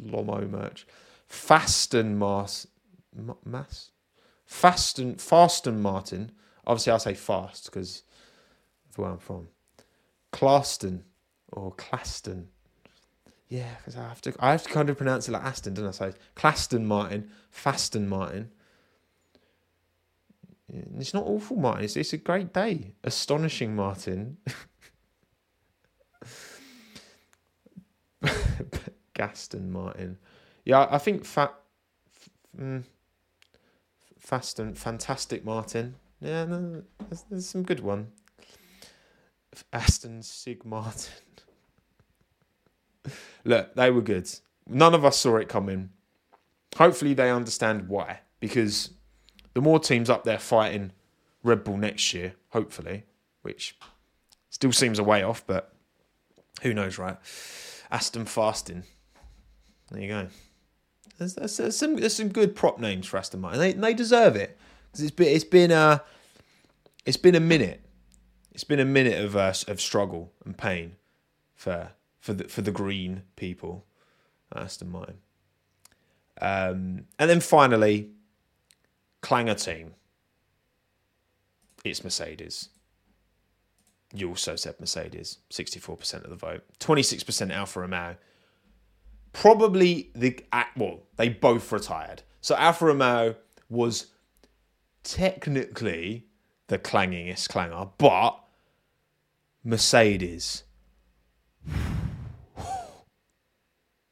[0.00, 0.86] Lomo merch.
[1.28, 2.68] Fasten Mars,
[3.44, 3.90] Mass,
[4.44, 6.32] Fasten Fasten Martin.
[6.66, 8.02] Obviously, I say fast because
[8.90, 9.48] of where I'm from.
[10.32, 11.02] Claston
[11.52, 12.46] or Claston.
[13.48, 15.86] Yeah, because I have to I have to kind of pronounce it like Aston, don't
[15.86, 15.90] I?
[15.92, 18.50] So Claston Martin, Fasten Martin.
[20.98, 21.84] It's not awful, Martin.
[21.84, 22.94] It's, it's a great day.
[23.04, 24.38] Astonishing, Martin.
[29.16, 30.18] Gaston Martin.
[30.64, 31.54] Yeah, I think fat,
[32.60, 32.84] mm,
[34.18, 35.94] fast and fantastic Martin.
[36.20, 38.08] Yeah, no, there's, there's some good one.
[39.72, 41.14] Aston Sig Martin.
[43.44, 44.28] Look, they were good.
[44.68, 45.90] None of us saw it coming.
[46.76, 48.20] Hopefully, they understand why.
[48.38, 48.90] Because
[49.54, 50.92] the more teams up there fighting
[51.42, 53.04] Red Bull next year, hopefully,
[53.40, 53.78] which
[54.50, 55.72] still seems a way off, but
[56.60, 57.16] who knows, right?
[57.90, 58.84] Aston Fasting.
[59.90, 60.28] There you go.
[61.18, 63.60] There's, there's, there's, some there's some good prop names for Aston Martin.
[63.60, 64.58] They they deserve it
[64.90, 66.02] because it's been it's been a
[67.04, 67.82] it's been a minute.
[68.52, 70.96] It's been a minute of uh, of struggle and pain
[71.54, 71.90] for
[72.20, 73.86] for the for the green people,
[74.54, 75.18] Aston Martin.
[76.40, 78.10] Um, and then finally,
[79.22, 79.94] Clanger team.
[81.84, 82.68] It's Mercedes.
[84.12, 86.62] You also said Mercedes, 64% of the vote.
[86.80, 88.16] 26% Alfa Romeo,
[89.40, 90.38] probably the
[90.76, 92.22] well, they both retired.
[92.40, 93.34] So Alfa Romeo
[93.68, 94.06] was
[95.02, 96.26] technically
[96.68, 98.40] the clangingest clanger, but
[99.62, 100.64] Mercedes.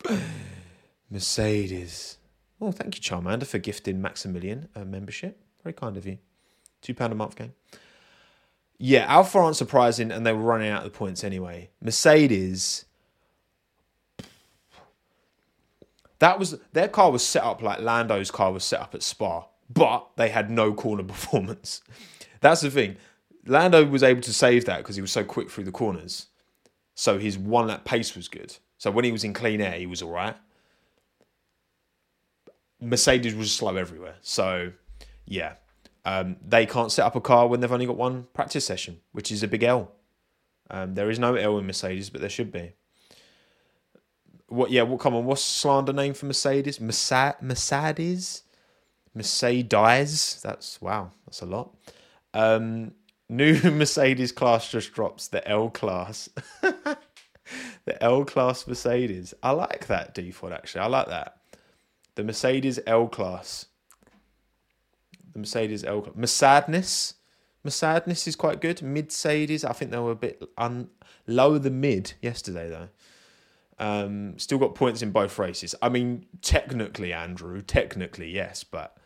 [1.11, 2.19] Mercedes.
[2.61, 5.41] Oh, thank you, Charmander, for gifting Maximilian a membership.
[5.63, 6.19] Very kind of you.
[6.83, 7.55] Two pound a month game.
[8.77, 11.71] Yeah, Alfa aren't surprising, and they were running out of the points anyway.
[11.81, 12.85] Mercedes
[16.25, 19.45] That was their car was set up like Lando's car was set up at Spa,
[19.69, 21.83] but they had no corner performance.
[22.41, 22.97] That's the thing.
[23.47, 26.29] Lando was able to save that because he was so quick through the corners.
[26.95, 28.57] So his one lap pace was good.
[28.79, 30.35] So when he was in clean air, he was all right.
[32.81, 34.17] Mercedes was slow everywhere.
[34.23, 34.73] So
[35.27, 35.57] yeah,
[36.07, 39.31] um, they can't set up a car when they've only got one practice session, which
[39.31, 39.93] is a big L.
[40.71, 42.73] Um, there is no L in Mercedes, but there should be.
[44.55, 44.71] What?
[44.71, 44.83] Yeah.
[44.83, 45.01] What?
[45.01, 45.25] Come on.
[45.25, 46.81] What's slander name for Mercedes?
[46.81, 48.43] Mercedes.
[49.15, 50.41] Mercedes.
[50.43, 51.11] That's wow.
[51.27, 51.75] That's a lot.
[52.33, 52.93] Um,
[53.29, 56.29] new Mercedes class just drops the L class.
[56.63, 59.35] the L class Mercedes.
[59.43, 60.83] I like that default actually.
[60.83, 61.39] I like that.
[62.17, 63.67] The Mercedes L class.
[65.33, 66.17] The Mercedes L class.
[66.17, 67.15] Mercedes.
[67.65, 68.83] Mercedes is quite good.
[68.83, 70.91] Mid Mercedes, I think they were a bit un-
[71.27, 72.89] lower than mid yesterday though.
[73.79, 75.75] Um, still got points in both races.
[75.83, 78.97] I mean, technically, Andrew, technically yes, but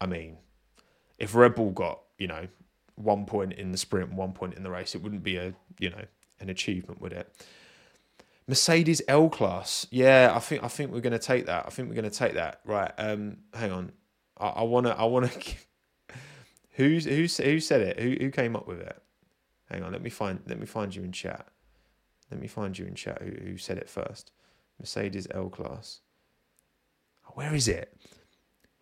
[0.00, 0.38] I mean,
[1.18, 2.46] if Red Bull got you know
[2.96, 5.90] one point in the sprint, one point in the race, it wouldn't be a you
[5.90, 6.04] know
[6.40, 7.34] an achievement, would it?
[8.46, 11.64] Mercedes L class, yeah, I think I think we're to take that.
[11.66, 12.60] I think we're to take that.
[12.64, 13.92] Right, um, hang on,
[14.38, 15.54] I I want to I want to.
[16.72, 17.22] Who's who?
[17.22, 18.00] Who said it?
[18.00, 19.00] Who who came up with it?
[19.70, 21.46] Hang on, let me find let me find you in chat.
[22.30, 24.32] Let me find you in chat who, who said it first.
[24.78, 26.00] Mercedes L class.
[27.34, 27.96] Where is it?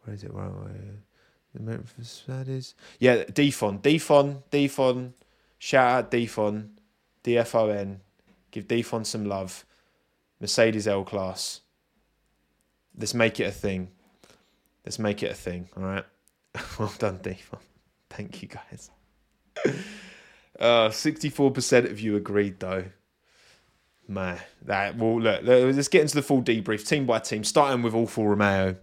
[0.05, 0.33] Where is it?
[0.33, 0.73] Where, where,
[1.55, 2.75] the Memphis Mercedes.
[2.99, 5.13] Yeah, Defon, Defon, Defon.
[5.59, 6.71] Shout out Defon,
[7.25, 7.99] DFON.
[8.51, 9.65] Give Defon some love.
[10.41, 11.61] Mercedes L class.
[12.97, 13.89] Let's make it a thing.
[14.85, 15.69] Let's make it a thing.
[15.77, 16.05] All right.
[16.79, 17.61] well done, Defon.
[18.11, 18.91] Thank you, guys.
[20.61, 22.85] Uh, 64% of you agreed, though.
[24.09, 27.95] Man, that well, look, let's get into the full debrief, team by team, starting with
[27.95, 28.77] Alfa Romeo.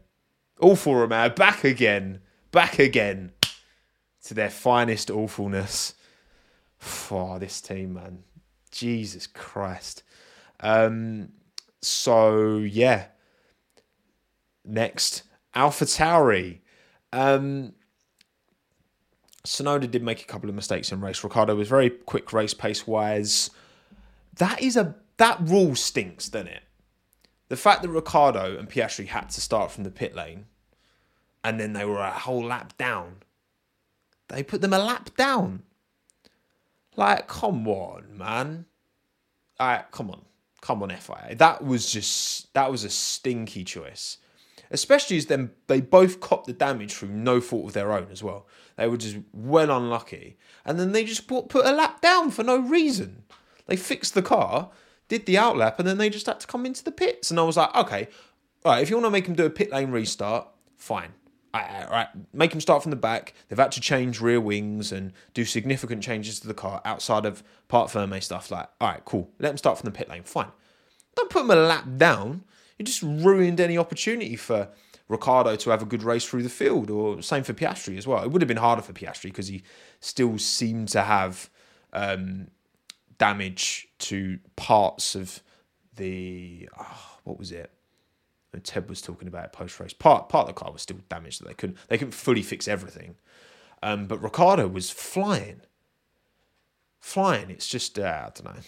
[0.62, 3.32] Alfa Romeo back again, back again
[4.26, 5.96] to their finest awfulness.
[6.78, 8.24] For oh, this team, man,
[8.72, 10.04] Jesus Christ.
[10.62, 11.30] Um,
[11.82, 13.08] so yeah,
[14.66, 16.60] next Alpha Tauri.
[17.12, 17.74] Um,
[19.46, 21.24] Tsunoda did make a couple of mistakes in race.
[21.24, 23.50] Ricciardo was very quick race pace wise.
[24.36, 26.64] That is a that rule stinks, doesn't it?
[27.48, 30.46] The fact that Ricciardo and Piastri had to start from the pit lane
[31.44, 33.18] and then they were a whole lap down.
[34.28, 35.64] They put them a lap down.
[36.96, 38.66] Like, come on, man.
[39.60, 40.24] Alright, come on.
[40.62, 41.36] Come on, FIA.
[41.36, 44.18] That was just that was a stinky choice
[44.72, 48.24] especially as them they both copped the damage through no fault of their own as
[48.24, 48.48] well.
[48.76, 52.44] They were just well unlucky, and then they just put put a lap down for
[52.44, 53.24] no reason.
[53.68, 54.70] They fixed the car,
[55.10, 57.30] did the outlap, and then they just had to come into the pits.
[57.30, 58.08] And I was like, okay,
[58.64, 60.48] all right, if you want to make them do a pit lane restart,
[60.78, 61.14] fine.
[61.54, 63.34] All right, make them start from the back.
[63.48, 67.44] They've had to change rear wings and do significant changes to the car outside of
[67.68, 68.50] parc fermé stuff.
[68.52, 69.32] Like, all right, cool.
[69.40, 70.24] Let them start from the pit lane.
[70.24, 70.52] Fine.
[71.16, 72.44] Don't put them a lap down
[72.80, 74.70] you just ruined any opportunity for
[75.10, 78.24] Ricciardo to have a good race through the field, or same for Piastri as well.
[78.24, 79.64] It would have been harder for Piastri because he
[80.00, 81.50] still seemed to have
[81.92, 82.48] um,
[83.20, 85.44] damage to parts of
[85.96, 87.72] the oh, what was it?
[88.64, 89.94] Ted was talking about post race.
[89.94, 92.68] Part part of the car was still damaged that they couldn't they couldn't fully fix
[92.68, 93.16] everything.
[93.84, 95.62] Um, but Ricciardo was flying,
[97.00, 97.52] flying.
[97.52, 98.62] It's just uh, I don't know,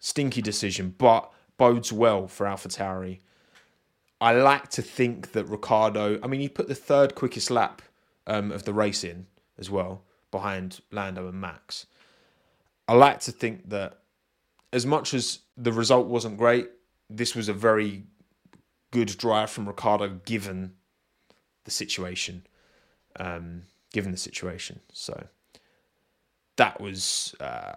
[0.00, 3.20] stinky decision, but bodes well for AlphaTauri.
[4.20, 6.18] I like to think that Ricciardo.
[6.22, 7.82] I mean, he put the third quickest lap
[8.26, 9.26] um, of the race in
[9.58, 11.86] as well, behind Lando and Max.
[12.88, 13.98] I like to think that
[14.72, 16.68] as much as the result wasn't great,
[17.08, 18.04] this was a very
[18.90, 20.72] good drive from Ricciardo given
[21.64, 22.46] the situation.
[23.20, 23.62] Um,
[23.92, 24.80] given the situation.
[24.92, 25.26] So
[26.56, 27.72] that was uh,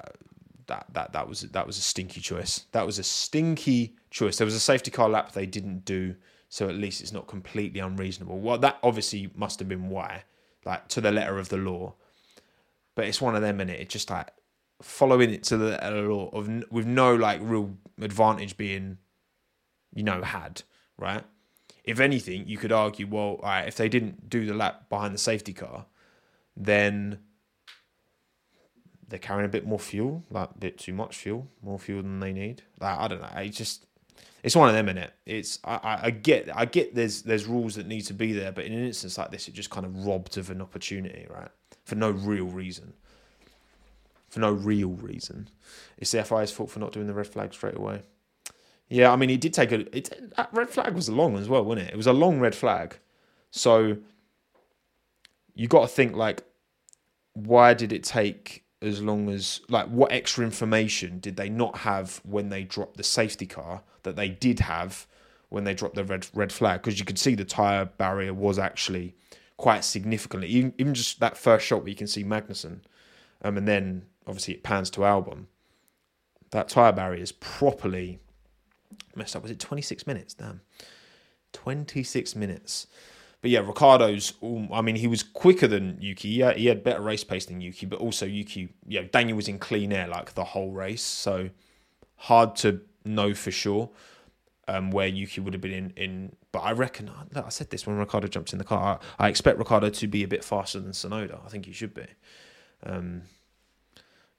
[0.67, 2.65] that that that was that was a stinky choice.
[2.71, 4.37] That was a stinky choice.
[4.37, 6.15] There was a safety car lap they didn't do,
[6.49, 8.39] so at least it's not completely unreasonable.
[8.39, 10.23] Well, that obviously must have been why,
[10.65, 11.93] like to the letter of the law.
[12.93, 13.79] But it's one of them, and it?
[13.79, 14.31] It's just like
[14.81, 18.97] following it to the letter of law of with no like real advantage being,
[19.93, 20.63] you know, had
[20.97, 21.23] right.
[21.83, 25.51] If anything, you could argue, well, if they didn't do the lap behind the safety
[25.51, 25.87] car,
[26.55, 27.19] then
[29.07, 32.19] they're carrying a bit more fuel, like a bit too much fuel, more fuel than
[32.19, 32.63] they need.
[32.79, 33.29] Like I don't know.
[33.37, 33.85] It's just
[34.43, 35.13] it's one of them in it.
[35.25, 38.65] It's I, I get I get there's there's rules that need to be there, but
[38.65, 41.49] in an instance like this, it just kind of robbed of an opportunity, right?
[41.85, 42.93] For no real reason.
[44.31, 45.49] For no real reason.
[45.97, 48.01] It's the FIA's fault for not doing the red flag straight away.
[48.87, 49.95] Yeah, I mean, it did take a.
[49.95, 51.93] It, that red flag was long as well, wasn't it?
[51.93, 52.97] It was a long red flag.
[53.51, 53.97] So
[55.53, 56.43] you got to think like,
[57.33, 62.21] why did it take as long as like what extra information did they not have
[62.23, 65.07] when they dropped the safety car that they did have
[65.49, 66.81] when they dropped the red red flag?
[66.81, 69.13] Because you could see the tire barrier was actually
[69.57, 70.47] quite significantly.
[70.47, 72.79] Even, even just that first shot where you can see Magnussen,
[73.41, 75.45] um, and then obviously it pans to Albon.
[76.51, 78.19] That tire barrier is properly
[79.15, 79.41] messed up.
[79.43, 80.33] Was it 26 minutes?
[80.33, 80.61] Damn.
[81.53, 82.87] 26 minutes.
[83.41, 84.33] But yeah, Ricciardo's.
[84.71, 86.29] I mean, he was quicker than Yuki.
[86.29, 88.73] Yeah, he had better race pace than Yuki, but also Yuki.
[88.87, 91.49] Yeah, Daniel was in clean air like the whole race, so
[92.17, 93.89] hard to know for sure
[94.67, 95.93] um, where Yuki would have been in.
[95.95, 98.99] in but I reckon, look, I said this when Ricciardo jumped in the car.
[99.17, 101.39] I, I, expect Ricciardo to be a bit faster than Tsunoda.
[101.45, 102.05] I think he should be.
[102.83, 103.23] Um,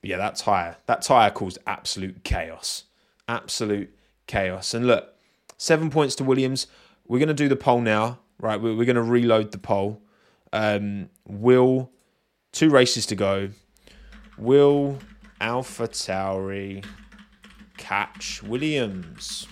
[0.03, 2.85] yeah, that tire, that tire caused absolute chaos,
[3.29, 3.95] absolute
[4.27, 4.75] chaos.
[4.75, 5.15] And look,
[5.57, 6.67] seven points to Williams.
[7.07, 8.61] We're going to do the poll now, right?
[8.61, 10.03] We're, we're going to reload the poll.
[10.53, 11.91] Um, will
[12.51, 13.51] two races to go?
[14.37, 14.99] Will
[15.41, 16.85] Alpha Tauri
[17.77, 19.47] catch Williams?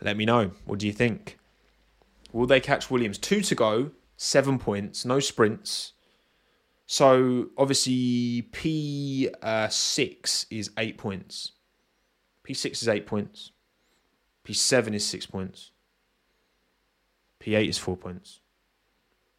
[0.00, 0.50] Let me know.
[0.64, 1.38] What do you think?
[2.32, 3.18] Will they catch Williams?
[3.18, 5.92] Two to go, seven points, no sprints.
[6.86, 11.52] So obviously P uh, six is eight points.
[12.44, 13.50] P six is eight points.
[14.44, 15.72] P seven is six points.
[17.40, 18.40] P eight is four points.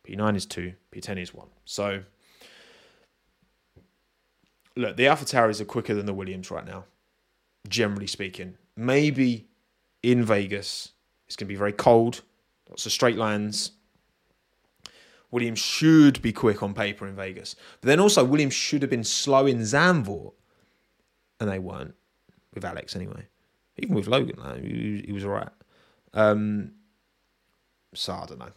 [0.03, 0.73] P nine is two.
[0.91, 1.47] P ten is one.
[1.63, 2.03] So
[4.75, 6.83] look, the Alpha Tauris are quicker than the Williams right now.
[7.69, 9.47] Generally speaking, maybe
[10.03, 10.91] in Vegas
[11.27, 12.21] it's going to be very cold,
[12.69, 13.71] lots of straight lines
[15.31, 17.55] Williams should be quick on paper in Vegas.
[17.81, 20.33] But then also, Williams should have been slow in Zandvoort.
[21.39, 21.95] And they weren't,
[22.53, 23.27] with Alex anyway.
[23.77, 25.49] Even with Logan, though, he, he was all right.
[26.13, 26.71] Um,
[27.93, 28.51] so I don't know.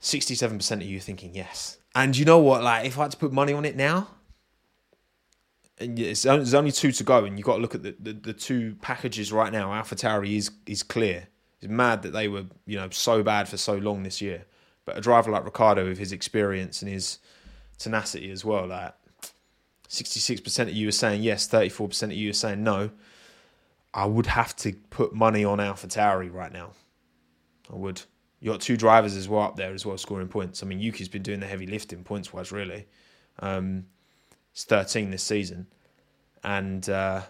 [0.00, 1.78] 67% of you thinking yes.
[1.94, 2.62] And you know what?
[2.62, 4.08] Like, if I had to put money on it now,
[5.78, 8.12] and it's there's only two to go, and you've got to look at the, the,
[8.12, 9.72] the two packages right now.
[9.72, 11.28] Alpha Tauri is is clear.
[11.60, 14.44] It's mad that they were, you know, so bad for so long this year.
[14.84, 17.18] But a driver like Ricciardo, with his experience and his
[17.78, 18.94] tenacity as well, like
[19.88, 22.90] 66% of you are saying yes, 34% of you are saying no.
[23.92, 26.72] I would have to put money on Alpha Tauri right now.
[27.72, 28.02] I would.
[28.40, 30.62] You got two drivers as well up there as well scoring points.
[30.62, 32.86] I mean, Yuki's been doing the heavy lifting points wise, really.
[33.38, 33.86] Um,
[34.52, 35.66] it's 13 this season.
[36.42, 37.22] And uh,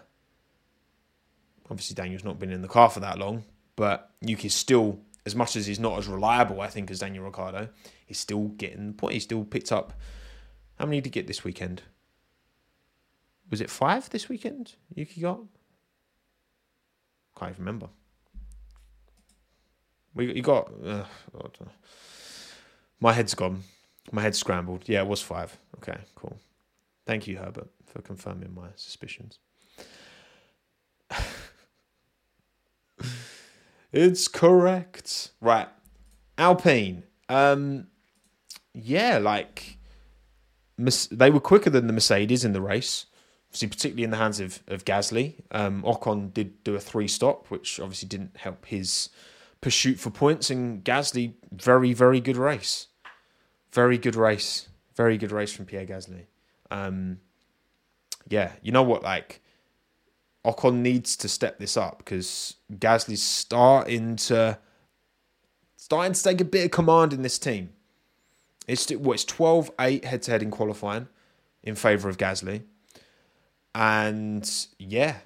[1.69, 3.45] obviously, Daniel's not been in the car for that long,
[3.75, 7.69] but Yuki's still as much as he's not as reliable, I think, as Daniel Ricciardo,
[8.05, 9.13] he's still getting the point.
[9.13, 9.93] He still picked up.
[10.77, 11.81] How many did he get this weekend?
[13.49, 14.75] Was it five this weekend?
[14.93, 15.39] Yuki got.
[17.37, 17.89] Can't even remember.
[20.13, 20.71] We you got.
[20.83, 21.05] Uh,
[22.99, 23.63] my head's gone.
[24.11, 24.87] My head's scrambled.
[24.87, 25.57] Yeah, it was five.
[25.77, 26.37] Okay, cool.
[27.05, 29.39] Thank you, Herbert, for confirming my suspicions.
[33.95, 35.31] It's correct.
[35.39, 35.69] Right.
[36.37, 37.03] Alpine.
[37.29, 37.87] Um,
[38.73, 39.77] yeah, like
[40.77, 43.05] they were quicker than the Mercedes in the race.
[43.47, 45.35] Obviously, particularly in the hands of, of Gasly.
[45.51, 49.09] Um, Ocon did do a three stop, which obviously didn't help his
[49.61, 50.49] pursuit for points.
[50.49, 52.87] And Gasly, very, very good race.
[53.71, 54.67] Very good race.
[54.97, 56.25] Very good race from Pierre Gasly.
[56.69, 57.21] Um,
[58.27, 59.03] yeah, you know what?
[59.03, 59.41] Like,
[60.45, 64.59] Ocon needs to step this up because Gasly's starting to
[65.75, 67.69] starting to take a bit of command in this team.
[68.67, 71.07] It's what it's 12-8 head to head in qualifying
[71.63, 72.63] in favour of Gasly.
[73.73, 75.17] And yeah.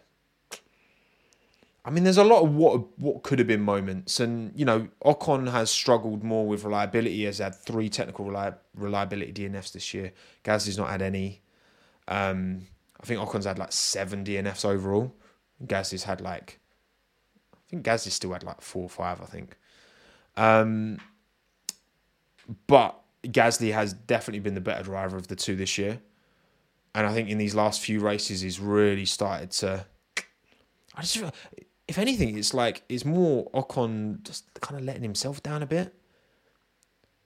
[1.85, 4.89] I mean, there's a lot of what what could have been moments, and you know,
[5.05, 7.15] Ocon has struggled more with reliability.
[7.15, 8.25] He has had three technical
[8.75, 10.11] reliability DNFs this year.
[10.43, 11.41] Gasly's not had any.
[12.07, 12.67] Um,
[13.01, 15.13] I think Ocon's had like seven DNFs overall.
[15.65, 16.59] Gasly's had like,
[17.53, 19.57] I think Gasly still had like four or five, I think.
[20.35, 20.99] Um,
[22.67, 25.99] but Gasly has definitely been the better driver of the two this year.
[26.95, 29.85] And I think in these last few races, he's really started to.
[30.95, 31.31] I just, feel,
[31.87, 35.93] if anything, it's like it's more Ocon just kind of letting himself down a bit,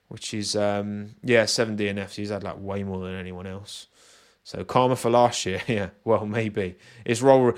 [0.08, 2.14] which is um, yeah, seven DNFs.
[2.14, 3.86] He's had like way more than anyone else.
[4.44, 5.90] So karma for last year, yeah.
[6.04, 7.54] Well, maybe it's roll.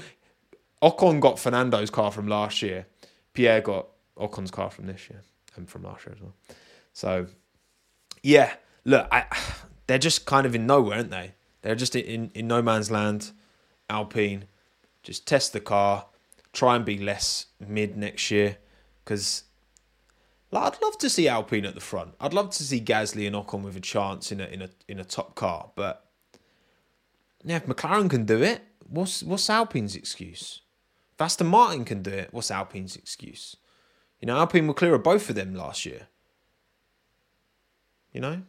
[0.82, 2.86] Ocon got Fernando's car from last year.
[3.32, 5.22] Pierre got Ocon's car from this year
[5.56, 6.34] and from last year as well.
[6.92, 7.26] So,
[8.22, 9.24] yeah, look, I,
[9.86, 11.34] they're just kind of in nowhere, aren't they?
[11.62, 13.32] They're just in, in no man's land.
[13.88, 14.46] Alpine,
[15.02, 16.06] Just test the car,
[16.52, 18.58] try and be less mid next year,
[19.04, 19.44] because
[20.52, 22.14] I'd love to see Alpine at the front.
[22.20, 24.98] I'd love to see Gasly and Ocon with a chance in a in a in
[24.98, 26.05] a top car, but
[27.46, 30.62] yeah, if McLaren can do it, what's what's Alpine's excuse?
[31.14, 33.56] If Aston Martin can do it, what's Alpine's excuse?
[34.20, 36.08] You know, Alpine were clear of both of them last year.
[38.12, 38.42] You know,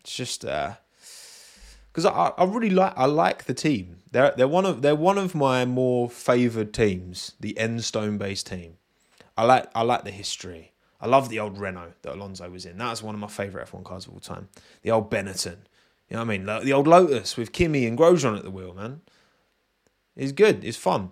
[0.00, 3.98] it's just because uh, I, I really like I like the team.
[4.10, 8.78] They're they're one of they're one of my more favoured teams, the Enstone based team.
[9.36, 10.72] I like I like the history.
[11.00, 12.78] I love the old Renault that Alonso was in.
[12.78, 14.48] That was one of my favourite F1 cars of all time.
[14.82, 15.58] The old Benetton.
[16.08, 16.64] You know what I mean?
[16.64, 19.02] The old Lotus with Kimi and Grosjean at the wheel, man.
[20.16, 20.64] It's good.
[20.64, 21.10] It's fun.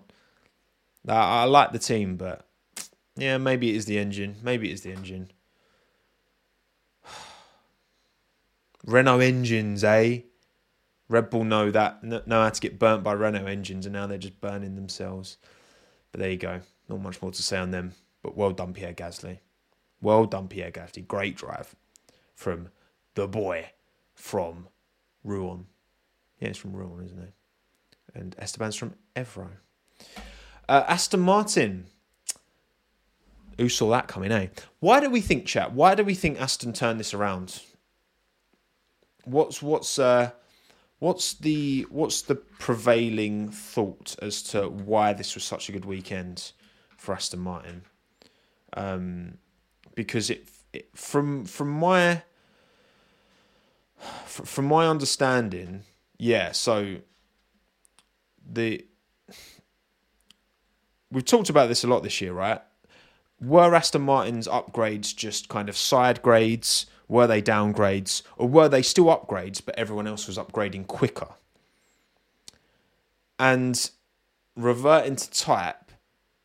[1.07, 2.45] I, I like the team, but
[3.15, 4.37] yeah, maybe it is the engine.
[4.41, 5.31] Maybe it is the engine.
[8.85, 10.21] Renault engines, eh?
[11.09, 14.17] Red Bull know that know how to get burnt by Renault engines, and now they're
[14.17, 15.37] just burning themselves.
[16.11, 16.61] But there you go.
[16.89, 17.93] Not much more to say on them.
[18.23, 19.39] But well done, Pierre Gasly.
[20.01, 21.07] Well done, Pierre Gasly.
[21.07, 21.75] Great drive
[22.35, 22.69] from
[23.15, 23.69] the boy
[24.15, 24.67] from
[25.27, 25.65] Rouen.
[26.39, 27.33] Yeah, it's from Rouen, isn't it?
[28.13, 29.49] And Esteban's from Évreux.
[30.67, 31.85] Uh, Aston Martin.
[33.57, 34.47] Who saw that coming, eh?
[34.79, 35.73] Why do we think, chat?
[35.73, 37.61] Why do we think Aston turned this around?
[39.25, 40.31] What's what's uh,
[40.99, 46.51] what's the what's the prevailing thought as to why this was such a good weekend
[46.97, 47.81] for Aston Martin?
[48.73, 49.39] Um,
[49.95, 52.21] because it, it from from my
[54.25, 55.83] from my understanding,
[56.17, 56.51] yeah.
[56.51, 56.97] So
[58.49, 58.85] the
[61.11, 62.61] we've talked about this a lot this year, right?
[63.39, 66.87] Were Aston Martin's upgrades just kind of side grades?
[67.07, 68.23] Were they downgrades?
[68.35, 71.29] Or were they still upgrades, but everyone else was upgrading quicker?
[73.39, 73.89] And
[74.55, 75.91] reverting to type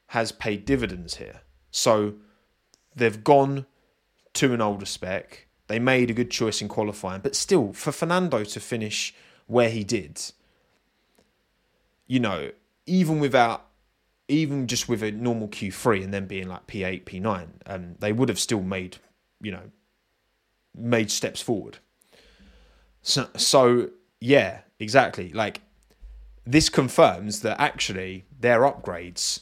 [0.09, 1.41] has paid dividends here.
[1.71, 2.15] So
[2.95, 3.65] they've gone
[4.35, 5.47] to an older spec.
[5.73, 9.15] They made a good choice in qualifying, but still, for Fernando to finish
[9.47, 10.21] where he did,
[12.07, 12.51] you know,
[12.85, 13.69] even without,
[14.29, 18.29] even just with a normal Q3 and then being like P8, P9, um, they would
[18.29, 18.99] have still made,
[19.41, 19.71] you know,
[20.77, 21.79] made steps forward.
[23.01, 25.33] So, so yeah, exactly.
[25.33, 25.63] Like
[26.45, 29.41] this confirms that actually their upgrades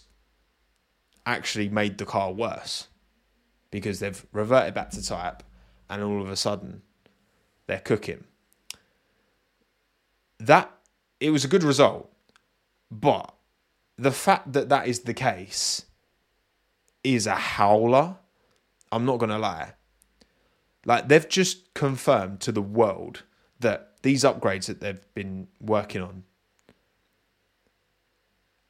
[1.27, 2.87] actually made the car worse
[3.73, 5.43] because they've reverted back to type
[5.91, 6.83] and all of a sudden
[7.67, 8.25] they're cooking.
[10.39, 10.73] That
[11.21, 12.11] it was a good result,
[12.91, 13.35] but
[13.99, 15.85] the fact that that is the case
[17.05, 18.17] is a howler.
[18.91, 19.75] I'm not going to lie.
[20.87, 23.25] Like they've just confirmed to the world
[23.61, 26.25] that these upgrades that they've been working on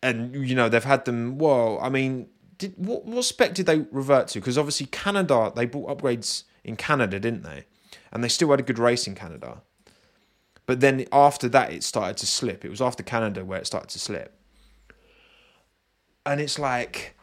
[0.03, 2.27] and you know they've had them well i mean
[2.59, 6.77] did what, what spec did they revert to because obviously canada they bought upgrades in
[6.77, 7.65] canada didn't they?
[8.13, 9.63] And they still had a good race in canada.
[10.67, 12.65] But then after that it started to slip.
[12.65, 14.37] It was after canada where it started to slip.
[16.25, 17.17] And it's like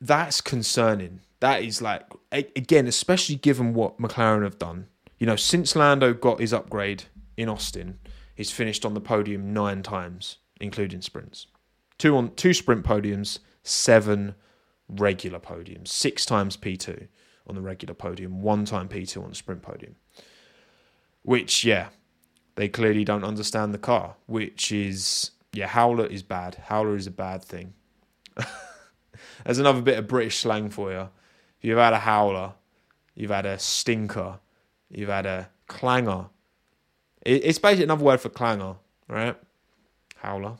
[0.00, 1.20] that's concerning.
[1.40, 4.86] That is like again, especially given what McLaren have done.
[5.18, 7.04] You know, since Lando got his upgrade
[7.36, 7.98] in Austin,
[8.34, 11.46] he's finished on the podium nine times, including sprints.
[11.98, 14.36] Two on two sprint podiums, seven
[14.88, 17.08] regular podiums, six times P2
[17.48, 19.96] on the regular podium, one time P2 on the sprint podium.
[21.22, 21.88] Which, yeah,
[22.54, 26.56] they clearly don't understand the car, which is, yeah, Howler is bad.
[26.66, 27.74] Howler is a bad thing.
[29.44, 31.08] There's another bit of British slang for you.
[31.58, 32.54] If you've had a howler,
[33.14, 34.38] you've had a stinker,
[34.90, 36.26] you've had a clanger.
[37.24, 38.76] It's basically another word for clanger,
[39.08, 39.36] right?
[40.16, 40.56] Howler.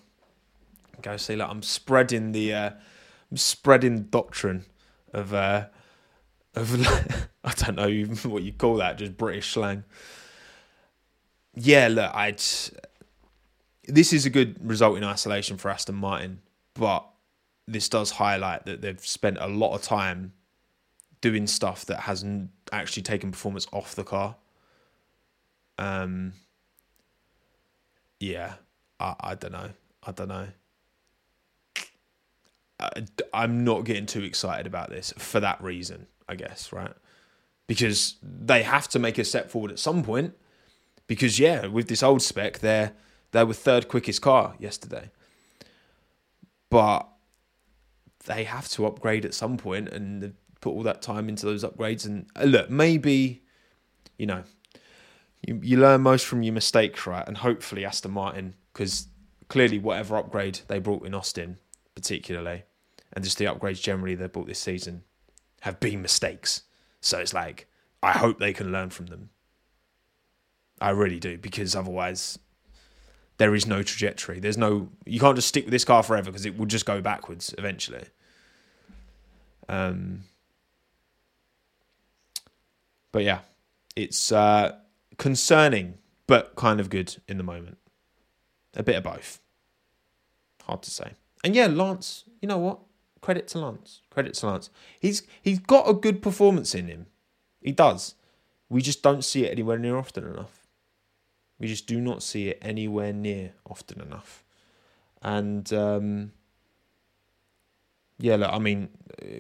[1.02, 2.70] Go see, like I'm spreading the, uh,
[3.30, 4.64] I'm spreading doctrine
[5.12, 5.66] of, uh,
[6.58, 9.84] of I don't know what you call that, just British slang.
[11.54, 12.42] Yeah, look, I'd.
[13.86, 16.40] This is a good result in isolation for Aston Martin,
[16.74, 17.06] but
[17.66, 20.32] this does highlight that they've spent a lot of time
[21.20, 24.36] doing stuff that hasn't actually taken performance off the car.
[25.78, 26.32] Um,
[28.20, 28.54] yeah,
[28.98, 29.70] I, I don't know.
[30.02, 30.48] I don't know.
[32.80, 32.90] I,
[33.32, 36.92] I'm not getting too excited about this for that reason, I guess, right?
[37.66, 40.34] Because they have to make a step forward at some point.
[41.06, 42.92] Because yeah, with this old spec, they're
[43.32, 45.10] they were third quickest car yesterday.
[46.70, 47.08] But
[48.26, 52.04] they have to upgrade at some point, and put all that time into those upgrades.
[52.04, 53.42] And uh, look, maybe,
[54.18, 54.42] you know,
[55.46, 57.26] you, you learn most from your mistakes, right?
[57.26, 59.08] And hopefully Aston Martin, because
[59.48, 61.58] clearly whatever upgrade they brought in Austin,
[61.94, 62.64] particularly,
[63.12, 65.04] and just the upgrades generally they brought this season,
[65.60, 66.62] have been mistakes.
[67.00, 67.66] So it's like
[68.02, 69.30] I hope they can learn from them.
[70.80, 72.38] I really do because otherwise
[73.38, 74.40] there is no trajectory.
[74.40, 77.00] There's no you can't just stick with this car forever because it will just go
[77.00, 78.04] backwards eventually.
[79.68, 80.24] Um,
[83.12, 83.40] but yeah,
[83.96, 84.76] it's uh,
[85.18, 87.78] concerning but kind of good in the moment.
[88.76, 89.40] A bit of both.
[90.64, 91.12] Hard to say.
[91.42, 92.80] And yeah, Lance, you know what?
[93.20, 94.02] Credit to Lance.
[94.10, 94.70] Credit to Lance.
[95.00, 97.06] He's he's got a good performance in him.
[97.60, 98.14] He does.
[98.68, 100.66] We just don't see it anywhere near often enough.
[101.58, 104.44] We just do not see it anywhere near often enough.
[105.22, 106.32] And um,
[108.18, 108.90] yeah, look, I mean,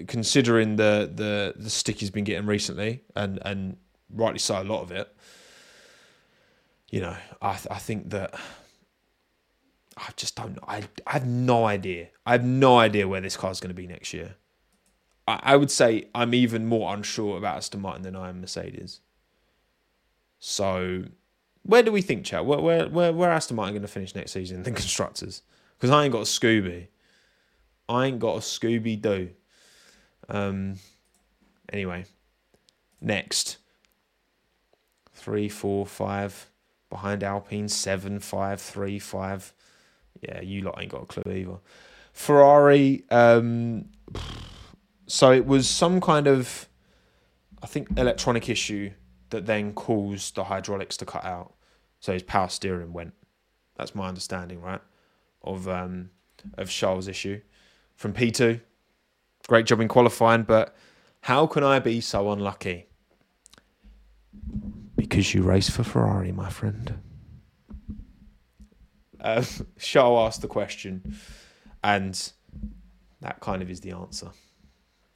[0.06, 3.76] considering the the the stick he's been getting recently, and and
[4.10, 5.14] rightly so, a lot of it.
[6.90, 8.34] You know, I th- I think that
[9.98, 10.64] I just don't know.
[10.66, 12.08] I, I have no idea.
[12.24, 14.36] I have no idea where this car's going to be next year.
[15.26, 19.00] I, I would say I'm even more unsure about Aston Martin than I am Mercedes.
[20.38, 21.04] So
[21.64, 22.46] where do we think, Chad?
[22.46, 24.62] Where where where, where Aston Martin going to finish next season?
[24.62, 25.42] The constructors,
[25.76, 26.86] because I ain't got a Scooby.
[27.88, 29.30] I ain't got a Scooby Doo.
[30.28, 30.76] Um.
[31.72, 32.06] Anyway,
[33.00, 33.58] next.
[35.12, 36.48] Three, four, five
[36.88, 37.68] behind Alpine.
[37.68, 39.52] Seven, five, three, five.
[40.20, 41.58] Yeah, you lot ain't got a clue either.
[42.12, 43.04] Ferrari.
[43.10, 43.86] Um.
[45.06, 46.68] So it was some kind of,
[47.62, 48.90] I think, electronic issue
[49.30, 51.54] that then caused the hydraulics to cut out.
[52.00, 53.14] So his power steering went.
[53.76, 54.80] That's my understanding, right?
[55.42, 56.10] Of um,
[56.58, 57.40] of Charles' issue
[57.96, 58.60] from P two.
[59.46, 60.76] Great job in qualifying, but
[61.22, 62.86] how can I be so unlucky?
[64.94, 67.00] Because you race for Ferrari, my friend.
[69.78, 71.16] Charles asked the question,
[71.82, 72.32] and
[73.20, 74.30] that kind of is the answer,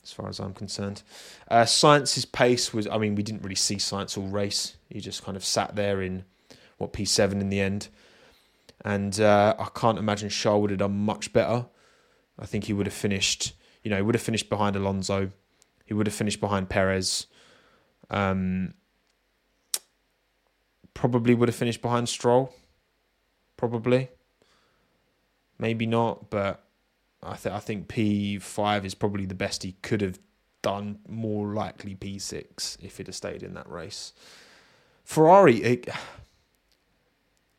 [0.02, 1.02] as far as I'm concerned.
[1.48, 4.76] Uh, Sainz's pace was, I mean, we didn't really see Sainz all race.
[4.88, 6.24] He just kind of sat there in
[6.78, 7.88] what P7 in the end.
[8.84, 11.66] And uh, I can't imagine Charles would have done much better.
[12.38, 13.52] I think he would have finished,
[13.84, 15.30] you know, he would have finished behind Alonso.
[15.84, 17.26] He would have finished behind Perez.
[18.10, 18.74] Um,
[20.94, 22.52] probably would have finished behind Stroll.
[23.62, 24.08] Probably.
[25.56, 26.64] Maybe not, but
[27.22, 30.18] I, I think P5 is probably the best he could have
[30.62, 30.98] done.
[31.08, 34.14] More likely P6 if he'd have stayed in that race.
[35.04, 35.88] Ferrari, it,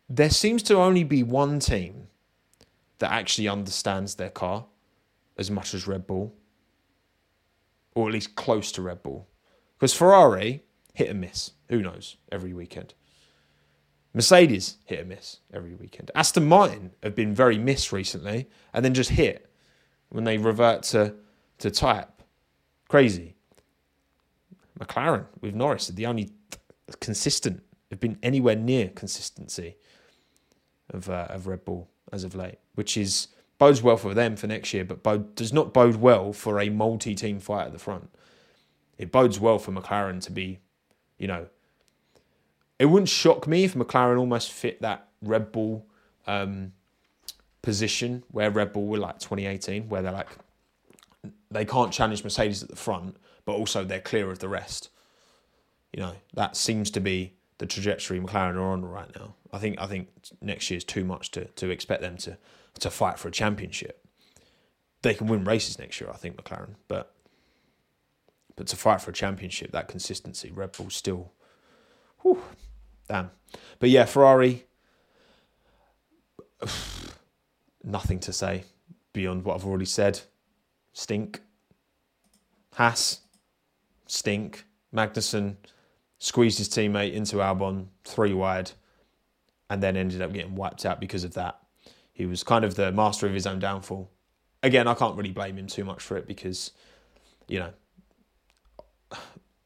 [0.10, 2.08] there seems to only be one team
[3.00, 4.66] that actually understands their car
[5.38, 6.36] as much as Red Bull,
[7.96, 9.30] or at least close to Red Bull.
[9.78, 12.94] Because Ferrari hit and miss, who knows, every weekend.
[14.14, 16.12] Mercedes hit and miss every weekend.
[16.14, 19.50] Aston Martin have been very miss recently and then just hit
[20.10, 21.16] when they revert to,
[21.58, 22.22] to type.
[22.88, 23.36] Crazy.
[24.80, 26.32] McLaren with Norris are the only
[27.00, 29.78] consistent, have been anywhere near consistency
[30.90, 34.48] of uh, of Red Bull as of late, which is bodes well for them for
[34.48, 38.10] next year, but bode, does not bode well for a multi-team fight at the front.
[38.98, 40.60] It bodes well for McLaren to be,
[41.18, 41.48] you know,
[42.84, 45.86] it wouldn't shock me if McLaren almost fit that Red Bull
[46.28, 46.74] um,
[47.62, 50.28] position where Red Bull were like 2018, where they're like
[51.50, 53.16] they can't challenge Mercedes at the front,
[53.46, 54.90] but also they're clear of the rest.
[55.94, 59.36] You know, that seems to be the trajectory McLaren are on right now.
[59.54, 60.10] I think I think
[60.42, 62.38] next year is too much to to expect them to
[62.82, 64.06] to fight for a championship.
[65.04, 67.14] They can win races next year, I think McLaren, but
[68.58, 71.32] but to fight for a championship, that consistency, Red Bull still,
[72.24, 72.42] whew,
[73.08, 73.32] damn.
[73.80, 74.66] But yeah, Ferrari,
[77.84, 78.64] nothing to say
[79.12, 80.22] beyond what I've already said.
[80.94, 81.42] Stink.
[82.74, 83.22] Haas,
[84.08, 84.66] stink.
[84.94, 85.56] Magnussen
[86.20, 88.72] squeezed his teammate into Albon three wide,
[89.70, 91.60] and then ended up getting wiped out because of that.
[92.14, 94.10] He was kind of the master of his own downfall.
[94.62, 96.72] Again, I can't really blame him too much for it because,
[97.48, 97.74] you know,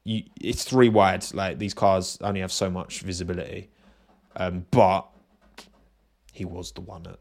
[0.07, 1.25] you, it's three wide.
[1.33, 3.69] Like these cars only have so much visibility,
[4.37, 5.05] um, but
[6.31, 7.19] he was the one at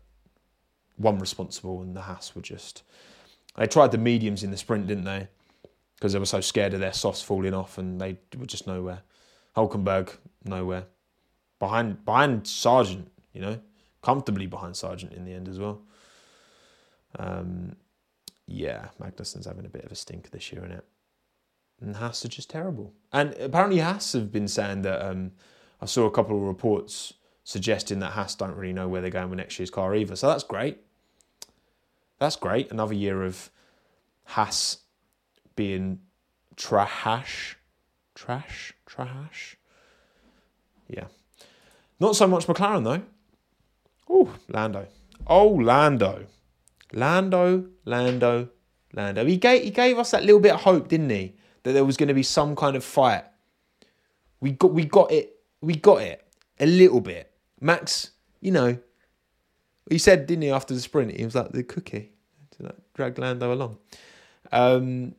[0.97, 2.85] one responsible, and the Haas were just.
[3.57, 5.27] They tried the mediums in the sprint, didn't they?
[5.97, 9.01] Because they were so scared of their softs falling off, and they were just nowhere.
[9.57, 10.85] Hulkenberg nowhere.
[11.59, 13.59] Behind behind Sargent, you know,
[14.01, 15.83] comfortably behind Sargent in the end as well.
[17.19, 17.75] Um,
[18.47, 20.85] yeah, Magnussen's having a bit of a stink this year, isn't it.
[21.81, 22.93] And Haas are just terrible.
[23.13, 25.33] And apparently Haas have been saying that um,
[25.81, 27.15] I saw a couple of reports
[27.45, 30.17] suggesting that Haas don't really know where they're going with next year's car either.
[30.17, 30.79] So that's great.
[32.19, 32.71] That's great.
[32.71, 33.51] Another year of
[34.25, 34.79] Haas
[35.55, 36.01] being
[36.57, 37.57] trash,
[38.15, 39.57] trash, trash.
[40.89, 41.07] Yeah.
[42.01, 43.03] Not so much McLaren though.
[44.09, 44.87] Oh, Lando.
[45.27, 46.27] Oh, Lando.
[46.93, 48.49] Lando, Lando,
[48.93, 49.25] Lando.
[49.25, 51.37] He gave he gave us that little bit of hope, didn't he?
[51.67, 53.25] That there was going to be some kind of fight.
[54.41, 55.37] We got we got it.
[55.61, 56.25] We got it
[56.61, 57.33] a little bit.
[57.61, 58.79] Max, you know,
[59.91, 62.13] he said, didn't he, after the sprint, he was like the cookie
[62.53, 63.79] to drag Lando along.
[64.53, 65.17] Um,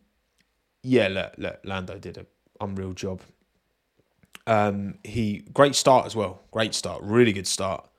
[0.83, 2.27] yeah, look, look, Lando did an
[2.61, 3.19] unreal job.
[4.45, 6.43] Um, he great start as well.
[6.51, 7.89] Great start, really good start.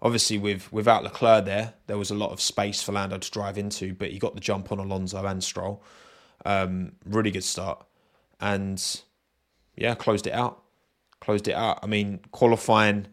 [0.00, 3.58] Obviously, with without Leclerc there, there was a lot of space for Lando to drive
[3.58, 5.82] into, but he got the jump on Alonso and Stroll.
[6.46, 7.84] Um, really good start,
[8.40, 9.02] and
[9.76, 10.62] yeah, closed it out.
[11.20, 11.80] Closed it out.
[11.82, 13.08] I mean, qualifying,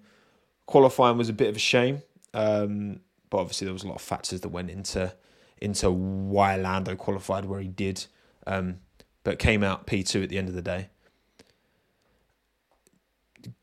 [0.67, 2.03] qualifying was a bit of a shame,
[2.33, 2.99] um,
[3.29, 5.13] but obviously there was a lot of factors that went into
[5.61, 8.05] into why Lando qualified where he did,
[8.45, 8.79] um,
[9.23, 10.89] but came out P two at the end of the day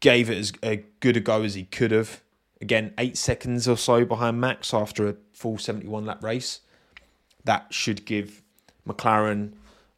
[0.00, 2.22] gave it as a good a go as he could have.
[2.60, 6.60] Again, eight seconds or so behind Max after a full 71 lap race.
[7.44, 8.42] That should give
[8.86, 9.54] McLaren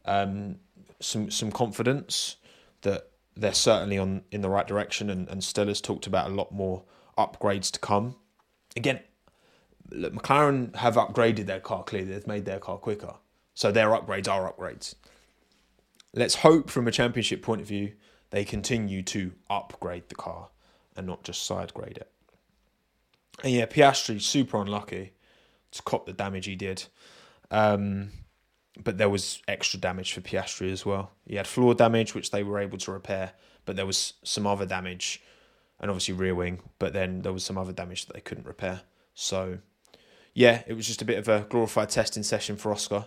[0.06, 0.56] um,
[1.00, 2.36] some some confidence
[2.82, 6.34] that they're certainly on in the right direction, and, and still has talked about a
[6.34, 6.84] lot more
[7.18, 8.16] upgrades to come.
[8.76, 9.00] Again,
[9.90, 13.14] look, McLaren have upgraded their car clearly; they've made their car quicker,
[13.54, 14.94] so their upgrades are upgrades.
[16.12, 17.94] Let's hope, from a championship point of view,
[18.30, 20.48] they continue to upgrade the car
[20.96, 22.10] and not just side grade it.
[23.42, 25.12] And yeah, Piastri super unlucky
[25.72, 26.84] to cop the damage he did.
[27.50, 28.10] Um,
[28.82, 31.12] but there was extra damage for Piastri as well.
[31.26, 33.32] He had floor damage, which they were able to repair,
[33.64, 35.22] but there was some other damage,
[35.80, 36.60] and obviously rear wing.
[36.78, 38.82] But then there was some other damage that they couldn't repair.
[39.14, 39.58] So,
[40.34, 43.06] yeah, it was just a bit of a glorified testing session for Oscar.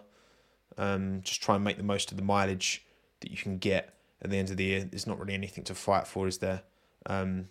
[0.78, 2.86] Um, just try and make the most of the mileage
[3.20, 4.84] that you can get at the end of the year.
[4.84, 6.64] There's not really anything to fight for, is there?
[7.08, 7.50] Um,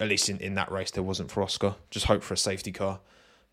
[0.00, 1.76] at least in, in that race, there wasn't for Oscar.
[1.90, 3.00] Just hope for a safety car.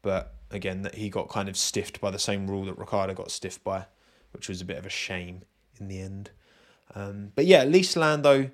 [0.02, 3.32] But again, that he got kind of stiffed by the same rule that Ricciardo got
[3.32, 3.86] stiffed by,
[4.32, 5.44] which was a bit of a shame
[5.80, 6.32] in the end.
[6.96, 8.50] Um, but yeah, at least Lando,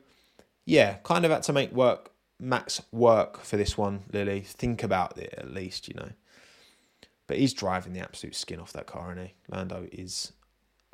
[0.66, 4.42] yeah, kind of had to make work Max work for this one, Lily.
[4.42, 6.10] Think about it at least, you know.
[7.28, 9.34] But he's driving the absolute skin off that car, and he?
[9.50, 10.34] Lando is.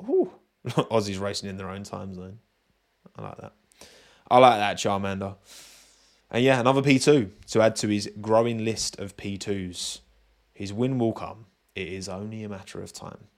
[0.02, 0.32] Ooh,
[0.68, 2.38] Aussies racing in their own time zone.
[3.16, 3.52] I like that.
[4.30, 5.36] I like that, Charmander.
[6.30, 10.00] And yeah, another P2 to add to his growing list of P2s.
[10.52, 11.46] His win will come.
[11.74, 13.28] It is only a matter of time.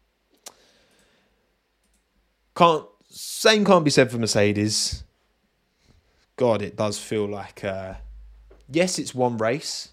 [2.56, 5.04] Can't same can't be said for Mercedes.
[6.36, 7.94] God, it does feel like uh,
[8.68, 9.90] yes, it's one race.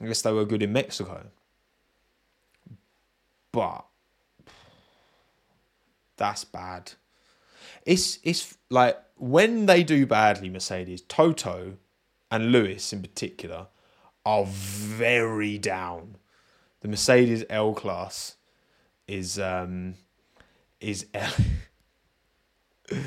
[0.00, 1.26] I guess they were good in Mexico.
[3.52, 3.84] But
[6.16, 6.92] that's bad.
[7.84, 11.74] It's it's like when they do badly, Mercedes, Toto
[12.30, 13.68] and Lewis in particular
[14.24, 16.16] are very down.
[16.80, 18.36] The Mercedes L class
[19.06, 19.94] is um
[20.80, 21.32] is L-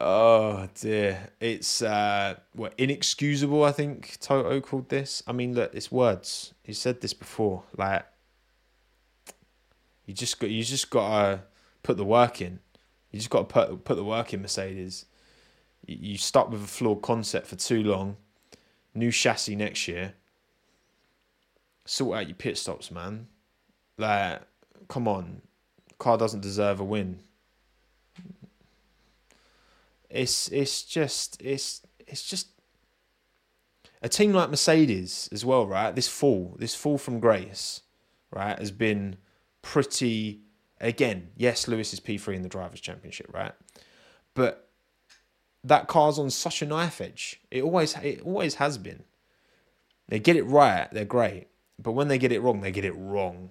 [0.00, 5.92] oh dear it's uh what inexcusable i think toto called this i mean look it's
[5.92, 8.06] words he said this before like
[10.06, 11.42] you just got you just gotta
[11.82, 12.60] put the work in
[13.10, 15.06] you just got to put put the work in Mercedes.
[15.86, 18.16] You, you stuck with a flawed concept for too long.
[19.00, 20.14] New chassis next year.
[21.86, 23.26] Sort out your pit stops, man.
[23.96, 24.42] Like,
[24.88, 25.42] come on,
[25.98, 27.20] car doesn't deserve a win.
[30.08, 32.48] It's it's just it's it's just
[34.02, 35.94] a team like Mercedes as well, right?
[35.94, 37.82] This fall, this fall from grace,
[38.30, 39.16] right, has been
[39.62, 40.42] pretty
[40.80, 43.52] Again, yes, Lewis is P3 in the Drivers' Championship, right?
[44.34, 44.69] But
[45.64, 47.40] that car's on such a knife edge.
[47.50, 49.04] It always it always has been.
[50.08, 51.48] They get it right, they're great.
[51.78, 53.50] But when they get it wrong, they get it wrong.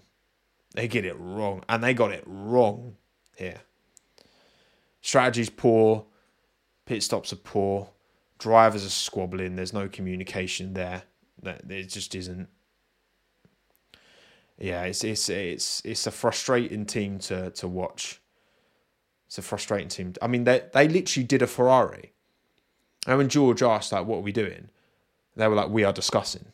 [0.76, 1.64] They get it wrong.
[1.68, 2.96] And they got it wrong
[3.36, 3.62] here.
[5.02, 6.06] Strategy's poor.
[6.86, 7.90] Pit stops are poor.
[8.38, 9.56] Drivers are squabbling.
[9.56, 11.04] There's no communication there.
[11.42, 12.50] There just isn't
[14.60, 18.19] yeah, it's it's it's it's a frustrating team to to watch.
[19.30, 20.14] It's a frustrating team.
[20.24, 22.14] I mean, they they literally did a Ferrari.
[23.06, 24.70] And when George asked like, "What are we doing?"
[25.36, 26.48] They were like, "We are discussing.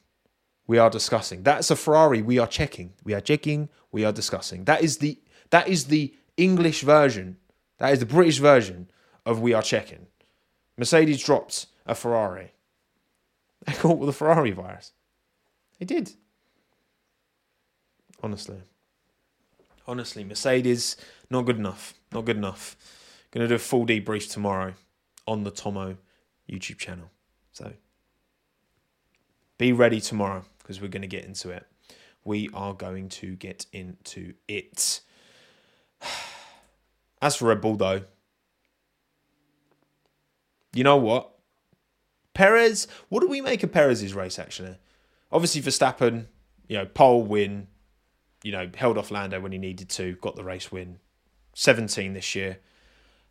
[0.67, 2.21] We are discussing." That's a Ferrari.
[2.21, 2.91] We are checking.
[3.05, 3.69] We are checking.
[3.93, 4.65] We are discussing.
[4.65, 5.21] That is the
[5.51, 7.37] that is the English version.
[7.77, 8.89] That is the British version
[9.25, 10.07] of "We are checking."
[10.75, 12.51] Mercedes dropped a Ferrari.
[13.65, 14.91] They caught with the Ferrari virus.
[15.79, 16.11] They did.
[18.21, 18.61] Honestly.
[19.87, 20.97] Honestly, Mercedes,
[21.29, 21.93] not good enough.
[22.11, 22.75] Not good enough.
[23.31, 24.73] Going to do a full debrief tomorrow
[25.27, 25.97] on the Tommo
[26.49, 27.11] YouTube channel.
[27.51, 27.73] So
[29.57, 31.65] be ready tomorrow because we're going to get into it.
[32.23, 35.01] We are going to get into it.
[37.21, 38.01] As for Red Bull, though,
[40.73, 41.31] you know what?
[42.33, 44.77] Perez, what do we make of Perez's race actually?
[45.31, 46.25] Obviously, Verstappen,
[46.67, 47.67] you know, pole win,
[48.45, 50.99] you know, held off Lando when he needed to, got the race win.
[51.55, 52.59] 17 this year.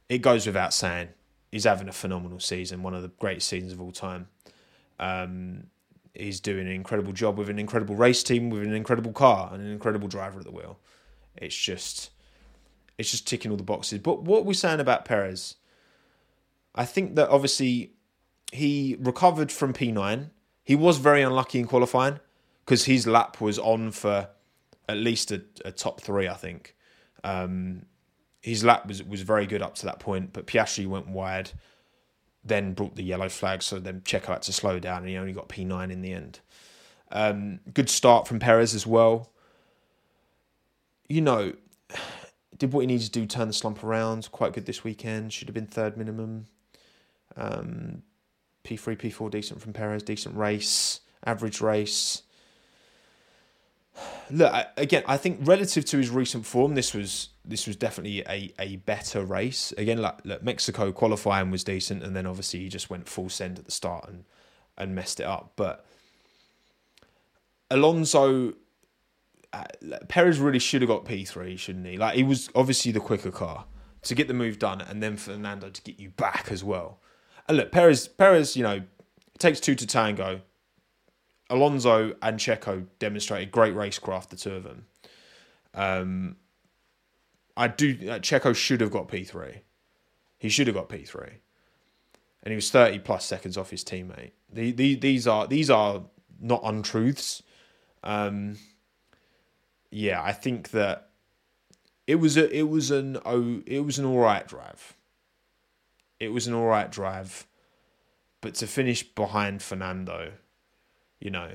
[0.08, 1.10] It goes without saying.
[1.52, 4.26] He's having a phenomenal season, one of the greatest seasons of all time.
[4.98, 5.68] Um,
[6.14, 9.62] he's doing an incredible job with an incredible race team, with an incredible car, and
[9.62, 10.80] an incredible driver at the wheel.
[11.36, 12.10] It's just,
[12.98, 14.00] it's just ticking all the boxes.
[14.00, 15.54] But what we're saying about Perez,
[16.74, 17.92] I think that obviously
[18.50, 20.30] he recovered from P9.
[20.64, 22.18] He was very unlucky in qualifying
[22.64, 24.30] because his lap was on for
[24.89, 26.74] at least a, a top three, I think.
[27.22, 27.87] Um,
[28.41, 31.53] his lap was, was very good up to that point, but Piastri went wide,
[32.45, 35.32] then brought the yellow flag, so then Checo had to slow down, and he only
[35.32, 36.41] got P9 in the end.
[37.11, 39.30] Um, good start from Perez as well.
[41.09, 41.55] You know,
[42.59, 44.30] did what he needed to do, turn the slump around.
[44.30, 45.32] Quite good this weekend.
[45.32, 46.47] Should have been third minimum.
[47.37, 48.03] Um,
[48.64, 52.22] P3, P4, decent from Perez, decent race, average race.
[54.30, 58.53] Look, again, I think relative to his recent form, this was this was definitely a,
[58.59, 59.72] a better race.
[59.78, 63.59] Again, like look, Mexico qualifying was decent, and then obviously he just went full send
[63.59, 64.24] at the start and
[64.76, 65.53] and messed it up.
[65.57, 65.84] But
[67.70, 68.55] Alonso,
[69.53, 69.64] uh,
[70.09, 71.97] Perez really should have got P three, shouldn't he?
[71.97, 73.66] Like he was obviously the quicker car
[74.03, 76.99] to get the move done, and then Fernando to get you back as well.
[77.47, 80.40] And look, Perez, Perez, you know, it takes two to tango.
[81.55, 84.86] Alonso and Checo demonstrated great racecraft, the two of them.
[85.72, 86.36] Um,
[87.57, 87.96] I do.
[88.02, 89.62] Uh, Checo should have got P three.
[90.38, 91.38] He should have got P three,
[92.42, 94.32] and he was thirty plus seconds off his teammate.
[94.52, 96.02] The, the, these are these are
[96.40, 97.42] not untruths.
[98.02, 98.59] Um,
[99.90, 101.11] yeah, I think that
[102.07, 104.96] it was a it was an oh it was an all right drive.
[106.18, 107.46] It was an all right drive,
[108.40, 110.32] but to finish behind Fernando,
[111.24, 111.50] you know,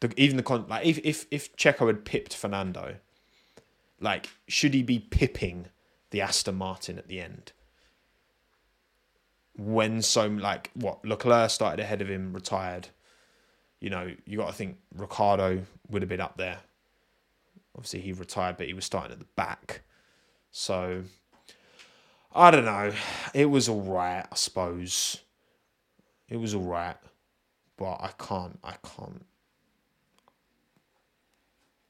[0.00, 2.96] the, even the con like if if if Checo had pipped Fernando,
[4.00, 5.66] like should he be pipping
[6.10, 7.52] the Aston Martin at the end?
[9.56, 12.88] When so like what Leclerc started ahead of him, retired.
[13.78, 16.60] You know, you got to think Ricciardo would have been up there.
[17.76, 19.82] Obviously, he retired, but he was starting at the back.
[20.50, 21.02] So
[22.34, 22.92] I don't know.
[23.34, 25.18] It was all right, I suppose.
[26.30, 26.96] It was all right,
[27.76, 28.58] but I can't.
[28.62, 29.24] I can't.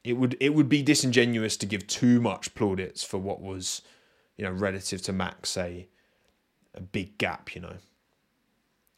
[0.03, 3.81] It would it would be disingenuous to give too much plaudits for what was,
[4.37, 5.87] you know, relative to Max a
[6.73, 7.55] a big gap.
[7.55, 7.75] You know.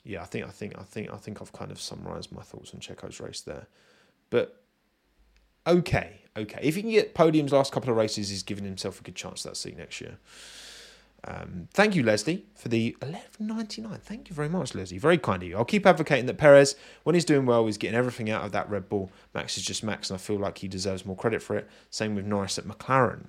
[0.04, 2.74] Yeah, I think I think I think I think I've kind of summarised my thoughts
[2.74, 3.68] on Checo's race there,
[4.30, 4.64] but
[5.66, 6.60] okay, okay.
[6.62, 9.44] If he can get podiums last couple of races, he's giving himself a good chance
[9.44, 10.18] that seat next year.
[11.24, 14.00] Um, thank you, Leslie, for the eleven ninety nine.
[14.02, 14.98] Thank you very much, Leslie.
[14.98, 15.58] Very kind of you.
[15.58, 18.70] I'll keep advocating that Perez, when he's doing well, he's getting everything out of that
[18.70, 19.12] Red Bull.
[19.34, 21.68] Max is just Max, and I feel like he deserves more credit for it.
[21.90, 23.26] Same with Norris at McLaren.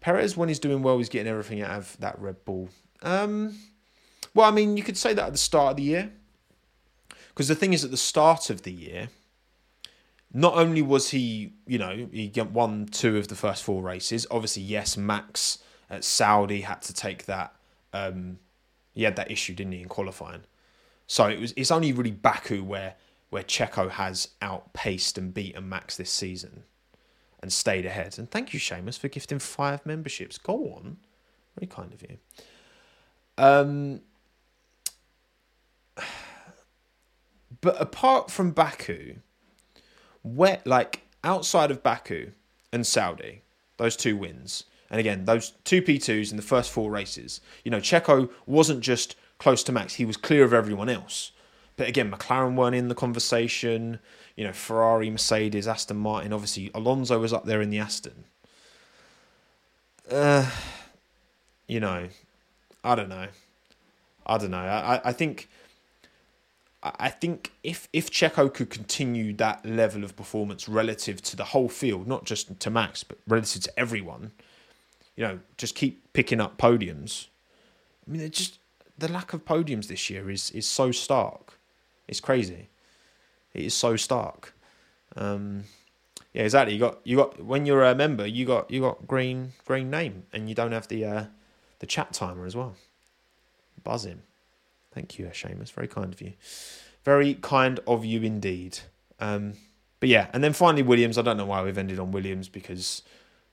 [0.00, 2.68] Perez, when he's doing well, he's getting everything out of that Red Bull.
[3.02, 3.58] Um,
[4.34, 6.12] well, I mean, you could say that at the start of the year,
[7.30, 9.08] because the thing is, at the start of the year,
[10.32, 14.26] not only was he, you know, he won two of the first four races.
[14.30, 15.58] Obviously, yes, Max
[15.90, 17.54] at Saudi had to take that.
[17.92, 18.38] Um,
[18.92, 20.42] he had that issue, didn't he, in qualifying?
[21.06, 21.54] So it was.
[21.56, 22.94] It's only really Baku where
[23.30, 26.64] where Checo has outpaced and beaten Max this season,
[27.42, 28.18] and stayed ahead.
[28.18, 30.38] And thank you, Seamus, for gifting five memberships.
[30.38, 30.98] Go on,
[31.56, 32.18] very kind of you.
[33.38, 34.00] Um,
[37.60, 39.16] but apart from Baku,
[40.22, 42.32] where like outside of Baku
[42.72, 43.42] and Saudi,
[43.76, 47.78] those two wins, and again, those two P2s in the first four races, you know,
[47.78, 51.32] Checo wasn't just close to Max, he was clear of everyone else.
[51.76, 54.00] But again, McLaren weren't in the conversation.
[54.36, 56.32] You know, Ferrari, Mercedes, Aston Martin.
[56.32, 58.24] Obviously, Alonso was up there in the Aston.
[60.10, 60.50] Uh,
[61.68, 62.08] you know,
[62.82, 63.28] I don't know.
[64.26, 64.58] I don't know.
[64.58, 65.48] I, I think
[66.82, 71.68] I think if if Checo could continue that level of performance relative to the whole
[71.68, 74.32] field, not just to Max, but relative to everyone,
[75.18, 77.26] you know, just keep picking up podiums.
[78.06, 78.60] I mean, just
[78.96, 81.58] the lack of podiums this year is is so stark.
[82.06, 82.68] It's crazy.
[83.52, 84.54] It is so stark.
[85.16, 85.64] Um,
[86.32, 86.74] yeah, exactly.
[86.74, 90.22] You got you got when you're a member, you got you got green green name,
[90.32, 91.24] and you don't have the uh,
[91.80, 92.76] the chat timer as well.
[93.82, 94.22] Buzzing.
[94.92, 95.72] Thank you, Seamus.
[95.72, 96.34] Very kind of you.
[97.02, 98.78] Very kind of you indeed.
[99.18, 99.54] Um,
[99.98, 101.18] but yeah, and then finally Williams.
[101.18, 103.02] I don't know why we've ended on Williams because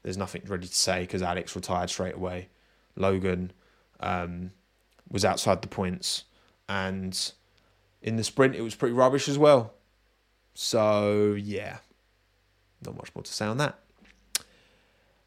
[0.05, 2.49] there's nothing ready to say because Alex retired straight away.
[2.95, 3.51] Logan
[4.01, 4.51] um,
[5.09, 6.25] was outside the points,
[6.69, 7.31] and
[8.03, 9.73] in the sprint it was pretty rubbish as well.
[10.53, 11.79] So yeah,
[12.85, 13.79] not much more to say on that.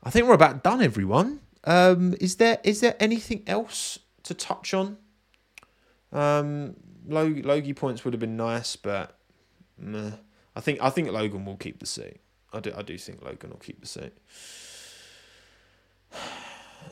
[0.05, 1.41] I think we're about done, everyone.
[1.65, 4.97] Um, is there is there anything else to touch on?
[6.13, 9.19] Um, Logie points would have been nice, but
[9.77, 10.13] meh.
[10.55, 12.21] I think I think Logan will keep the seat.
[12.53, 14.13] I do I do think Logan will keep the seat.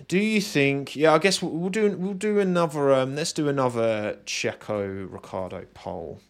[0.09, 0.95] Do you think?
[0.95, 2.93] Yeah, I guess we'll do we'll do another.
[2.93, 6.21] Um, let's do another Checo Ricciardo poll.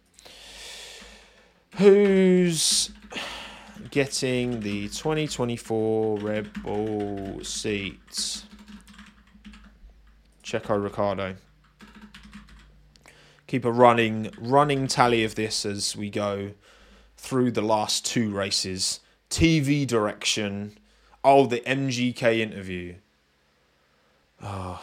[1.76, 2.90] Who's
[3.90, 8.46] getting the 2024 Red Bull seats?
[10.42, 11.36] Checo Ricciardo.
[13.46, 16.52] Keep a running running tally of this as we go
[17.18, 19.00] through the last two races.
[19.28, 20.78] TV direction.
[21.28, 22.94] Oh, the MGK interview.
[24.40, 24.80] Oh,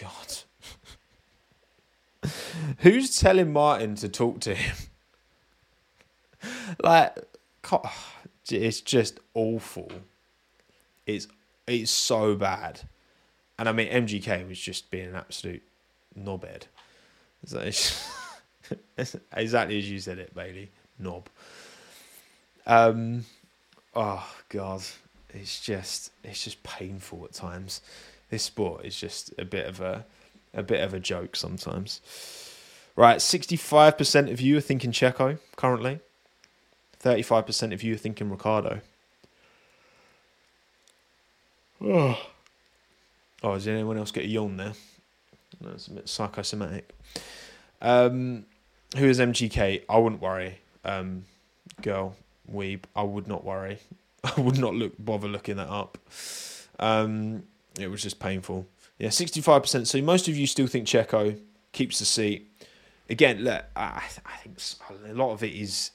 [0.00, 2.30] God.
[2.78, 4.76] Who's telling Martin to talk to him?
[6.84, 7.16] like,
[7.62, 7.90] God,
[8.48, 9.90] it's just awful.
[11.04, 11.26] It's
[11.66, 12.82] it's so bad,
[13.58, 15.64] and I mean MGK was just being an absolute
[16.16, 16.66] knobhead.
[19.36, 20.70] exactly as you said it, Bailey.
[21.00, 21.28] Knob.
[22.68, 23.24] Um,
[23.96, 24.82] oh God,
[25.36, 27.80] it's just it's just painful at times.
[28.30, 30.04] This sport is just a bit of a
[30.54, 32.00] a bit of a joke sometimes.
[32.96, 36.00] Right, sixty five percent of you are thinking Checo currently.
[36.98, 38.80] Thirty five percent of you are thinking Ricciardo.
[41.80, 42.18] Oh.
[43.42, 44.72] Oh, does anyone else get a yawn there?
[45.60, 46.88] That's a bit psychosomatic.
[47.82, 48.46] Um,
[48.96, 49.82] who is MGK?
[49.88, 50.58] I wouldn't worry.
[50.84, 51.26] Um,
[51.82, 52.16] girl,
[52.50, 52.80] weeb.
[52.94, 53.78] I would not worry.
[54.36, 55.98] I would not look bother looking that up.
[56.78, 57.44] Um,
[57.78, 58.66] it was just painful.
[58.98, 59.88] Yeah, sixty five percent.
[59.88, 61.38] So most of you still think Checo
[61.72, 62.50] keeps the seat.
[63.08, 64.58] Again, look, I, I think
[65.08, 65.90] a lot of it is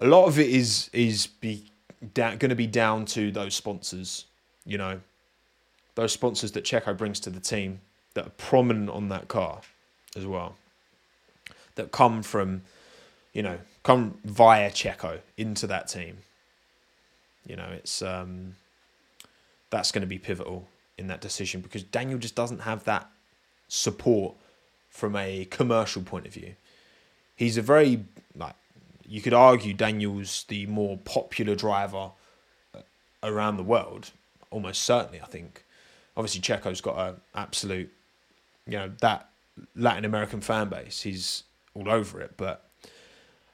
[0.00, 1.70] a lot of it is is be
[2.14, 4.26] going to be down to those sponsors.
[4.64, 5.00] You know,
[5.94, 7.80] those sponsors that Checo brings to the team
[8.14, 9.60] that are prominent on that car
[10.14, 10.56] as well.
[11.76, 12.62] That come from,
[13.32, 16.18] you know, come via Checo into that team.
[17.46, 18.56] You know, it's um,
[19.70, 20.68] that's going to be pivotal
[20.98, 23.08] in that decision because Daniel just doesn't have that
[23.68, 24.34] support
[24.90, 26.54] from a commercial point of view.
[27.36, 28.54] He's a very like
[29.08, 32.10] you could argue Daniel's the more popular driver
[32.74, 32.80] uh,
[33.22, 34.10] around the world,
[34.50, 35.20] almost certainly.
[35.20, 35.62] I think.
[36.16, 37.92] Obviously, Checo's got an absolute,
[38.66, 39.28] you know, that
[39.74, 41.02] Latin American fan base.
[41.02, 41.42] He's
[41.74, 42.66] all over it, but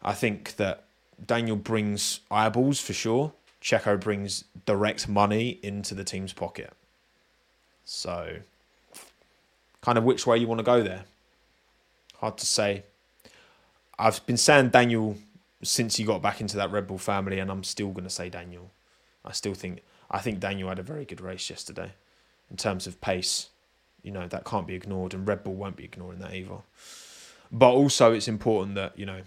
[0.00, 0.84] I think that
[1.24, 3.32] Daniel brings eyeballs for sure.
[3.62, 6.72] Checo brings direct money into the team's pocket.
[7.84, 8.38] So,
[9.80, 11.04] kind of which way you want to go there.
[12.18, 12.84] Hard to say.
[13.98, 15.16] I've been saying Daniel
[15.62, 18.28] since he got back into that Red Bull family, and I'm still going to say
[18.28, 18.70] Daniel.
[19.24, 21.92] I still think I think Daniel had a very good race yesterday
[22.50, 23.50] in terms of pace.
[24.02, 26.58] You know that can't be ignored, and Red Bull won't be ignoring that either.
[27.52, 29.20] But also, it's important that you know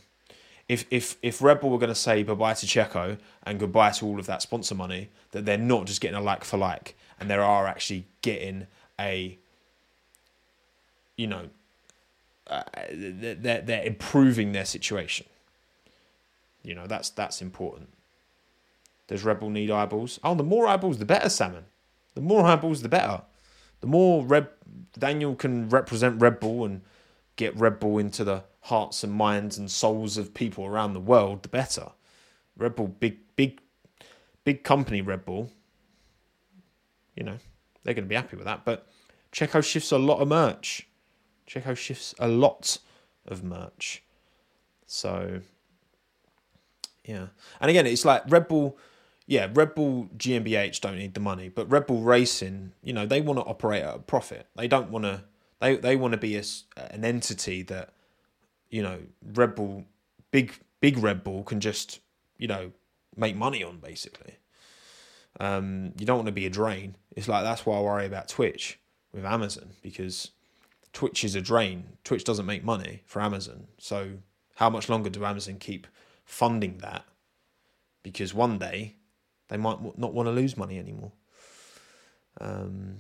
[0.68, 3.92] if if if Red Bull were going to say bye bye to Checo and goodbye
[3.92, 6.98] to all of that sponsor money, that they're not just getting a like for like,
[7.20, 8.68] and they are actually getting
[9.00, 9.38] a,
[11.18, 11.50] you know,
[12.48, 15.28] uh, they're they're improving their situation.
[16.64, 17.90] You know that's that's important.
[19.08, 20.20] Does Red Bull need eyeballs?
[20.24, 21.66] Oh, the more eyeballs, the better, Salmon.
[22.16, 23.22] The more eyeballs, the better.
[23.82, 24.48] The more Red
[24.98, 26.82] Daniel can represent Red Bull and
[27.36, 31.44] get Red Bull into the hearts and minds and souls of people around the world,
[31.44, 31.92] the better.
[32.58, 33.62] Red Bull, big, big,
[34.44, 35.52] big company, Red Bull.
[37.16, 37.38] You know,
[37.84, 38.66] they're going to be happy with that.
[38.66, 38.88] But
[39.32, 40.88] Checo shifts a lot of merch.
[41.48, 42.80] Checo shifts a lot
[43.26, 44.04] of merch.
[44.88, 45.42] So,
[47.04, 47.28] yeah.
[47.60, 48.78] And again, it's like Red Bull,
[49.28, 53.22] yeah, Red Bull GmbH don't need the money, but Red Bull Racing, you know, they
[53.22, 54.48] want to operate at a profit.
[54.56, 55.24] They don't want to
[55.60, 56.44] they they want to be a,
[56.78, 57.94] an entity that
[58.70, 59.00] you know
[59.34, 59.86] Red Bull,
[60.32, 62.00] big big Red Bull can just
[62.38, 62.72] you know
[63.16, 64.36] make money on basically.
[65.40, 66.96] Um, you don't want to be a drain.
[67.16, 68.80] It's like that's why I worry about Twitch
[69.14, 70.32] with Amazon because
[70.94, 71.98] Twitch is a drain.
[72.04, 74.20] Twitch doesn't make money for Amazon, so
[74.56, 75.88] How much longer do Amazon keep
[76.24, 77.04] funding that?
[78.04, 78.96] Because one day
[79.50, 81.12] they might not want to lose money anymore.
[82.40, 83.00] Um,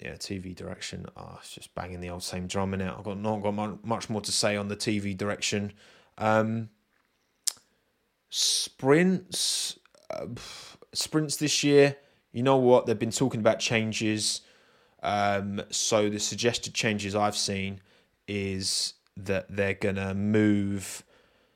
[0.00, 1.06] yeah, TV direction.
[1.16, 2.90] Oh, it's just banging the old same drum in it.
[2.90, 5.72] I've got not got much more to say on the TV direction.
[6.16, 6.70] Um,
[8.30, 9.78] sprints,
[10.10, 10.26] uh,
[10.94, 11.96] sprints this year.
[12.32, 12.86] You know what?
[12.86, 14.40] They've been talking about changes.
[15.02, 17.80] Um, so the suggested changes I've seen
[18.26, 21.04] is that they're gonna move.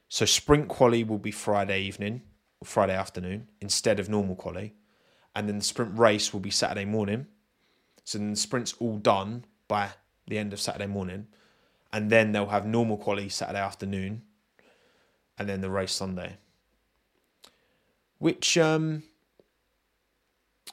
[0.08, 2.22] So sprint quali will be Friday evening,
[2.62, 4.74] Friday afternoon instead of normal quali,
[5.34, 7.26] and then the sprint race will be Saturday morning.
[8.04, 9.90] So then the sprint's all done by
[10.28, 11.26] the end of Saturday morning,
[11.92, 14.22] and then they'll have normal quali Saturday afternoon,
[15.38, 16.36] and then the race Sunday.
[18.18, 19.02] Which um,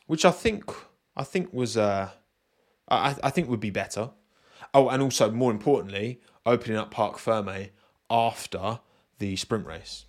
[0.07, 0.71] which I think
[1.15, 2.09] I think was uh,
[2.89, 4.11] I I think would be better.
[4.73, 7.71] Oh, and also more importantly, opening up Parc Fermé
[8.09, 8.79] after
[9.19, 10.05] the sprint race.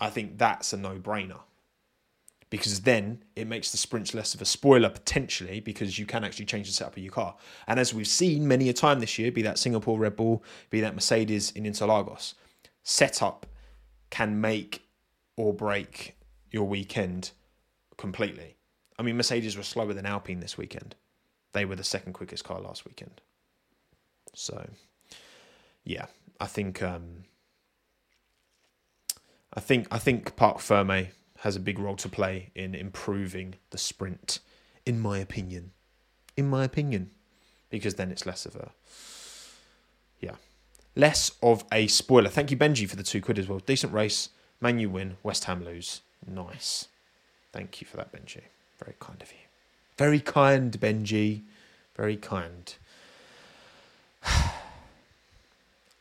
[0.00, 1.40] I think that's a no-brainer
[2.52, 6.44] because then it makes the sprints less of a spoiler potentially because you can actually
[6.44, 7.34] change the setup of your car.
[7.66, 10.82] And as we've seen many a time this year, be that Singapore Red Bull, be
[10.82, 12.34] that Mercedes in Interlagos,
[12.82, 13.46] setup
[14.10, 14.86] can make
[15.38, 16.14] or break
[16.50, 17.30] your weekend
[17.96, 18.58] completely.
[18.98, 20.94] I mean, Mercedes were slower than Alpine this weekend.
[21.54, 23.22] They were the second quickest car last weekend.
[24.34, 24.68] So,
[25.84, 26.04] yeah,
[26.38, 27.24] I think um,
[29.54, 31.12] I think I think Parc Fermé
[31.42, 34.38] has a big role to play in improving the sprint,
[34.86, 35.72] in my opinion.
[36.36, 37.10] In my opinion,
[37.68, 38.70] because then it's less of a
[40.20, 40.36] yeah,
[40.94, 42.30] less of a spoiler.
[42.30, 43.58] Thank you, Benji, for the two quid as well.
[43.58, 44.28] Decent race.
[44.60, 45.16] Man U win.
[45.24, 46.02] West Ham lose.
[46.24, 46.86] Nice.
[47.52, 48.42] Thank you for that, Benji.
[48.78, 49.38] Very kind of you.
[49.98, 51.42] Very kind, Benji.
[51.96, 52.72] Very kind.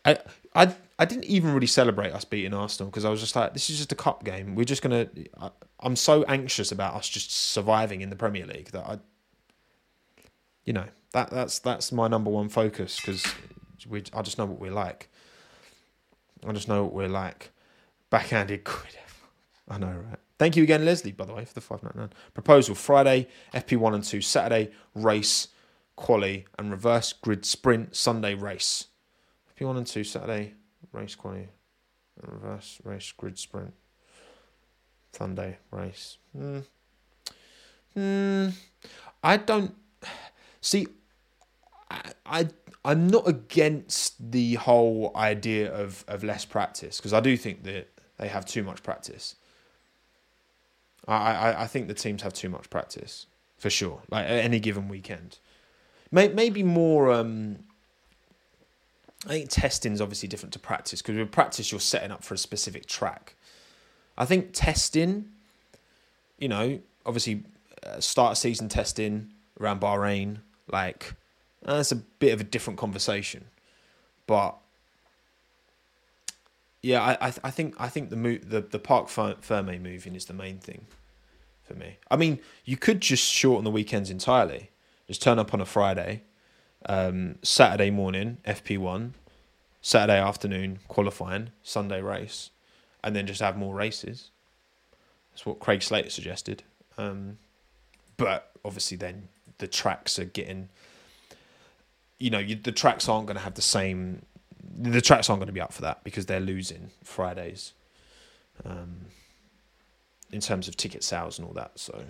[0.06, 0.20] I
[0.54, 3.72] I I didn't even really celebrate us beating Arsenal because I was just like, this
[3.72, 4.54] is just a cup game.
[4.54, 5.10] We're just gonna.
[5.36, 5.50] I,
[5.80, 9.00] I'm so anxious about us just surviving in the Premier League that I,
[10.64, 13.26] you know, that that's that's my number one focus because
[13.90, 15.10] we I just know what we're like.
[16.46, 17.50] I just know what we're like.
[18.12, 18.96] Backhanded quid.
[19.68, 20.20] I know, right?
[20.38, 22.14] Thank you again, Leslie, by the way, for the 599.
[22.36, 25.48] Proposal Friday, FP1 and 2, Saturday, race,
[25.96, 28.88] quali, and reverse grid sprint, Sunday, race.
[29.56, 30.56] FP1 and 2, Saturday,
[30.92, 31.50] race, quali,
[32.22, 33.74] and reverse race, grid sprint,
[35.14, 36.18] Sunday, race.
[36.36, 36.60] Hmm.
[37.94, 38.50] Hmm.
[39.24, 39.76] I don't.
[40.62, 40.88] See,
[41.90, 42.48] I, I
[42.84, 47.90] I'm not against the whole idea of, of less practice because I do think that
[48.18, 49.36] they have too much practice.
[51.08, 53.28] I, I, I think the teams have too much practice
[53.58, 54.02] for sure.
[54.10, 55.40] Like at any given weekend,
[56.12, 57.12] maybe more.
[57.12, 57.60] Um,
[59.26, 62.34] I think testing is obviously different to practice because with practice you're setting up for
[62.34, 63.36] a specific track.
[64.18, 65.30] I think testing,
[66.40, 67.44] you know, obviously
[67.86, 70.38] uh, start season testing around Bahrain,
[70.72, 71.14] like
[71.62, 73.46] that's a bit of a different conversation,
[74.26, 74.56] but
[76.82, 80.34] yeah, I I, I think I think the the the Parc Fermé moving is the
[80.34, 80.88] main thing
[81.64, 81.98] for me.
[82.10, 84.72] I mean, you could just shorten the weekends entirely.
[85.08, 86.24] Just turn up on a Friday,
[86.86, 89.14] um, Saturday morning FP one,
[89.82, 92.50] Saturday afternoon qualifying, Sunday race,
[93.04, 94.30] and then just have more races.
[95.32, 96.64] That's what Craig Slater suggested.
[96.98, 97.38] Um,
[98.18, 99.28] but obviously, then
[99.58, 100.70] the tracks are getting.
[102.20, 104.22] You know, you, the tracks aren't going to have the same
[104.78, 107.74] the tracks aren't going to be up for that because they're losing Fridays
[108.66, 109.06] um,
[110.32, 111.72] in terms of ticket sales and all that.
[111.76, 112.04] So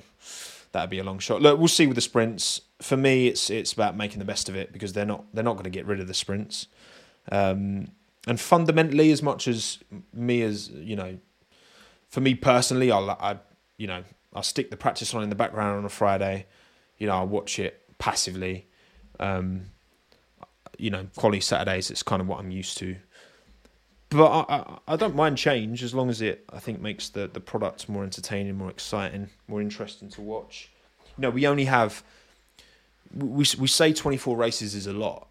[0.72, 1.42] that'd be a long shot.
[1.42, 2.62] Look, we'll see with the sprints.
[2.82, 5.54] For me, it's it's about making the best of it because they're not they're not
[5.54, 6.68] going to get rid of the sprints.
[7.32, 7.90] Um,
[8.28, 9.80] and fundamentally, as much as
[10.14, 11.18] me as you know,
[12.10, 13.38] for me personally, I'll I
[13.78, 14.04] you know
[14.34, 16.46] I'll stick the practice on in the background on a Friday.
[16.98, 18.68] You know, I'll watch it passively.
[19.20, 19.66] Um,
[20.78, 21.92] you know, quality Saturdays.
[21.92, 22.96] It's kind of what I'm used to.
[24.12, 27.40] But I, I, don't mind change as long as it I think makes the the
[27.40, 30.70] product more entertaining, more exciting, more interesting to watch.
[31.18, 32.04] You know, we only have
[33.16, 35.30] we we say 24 races is a lot,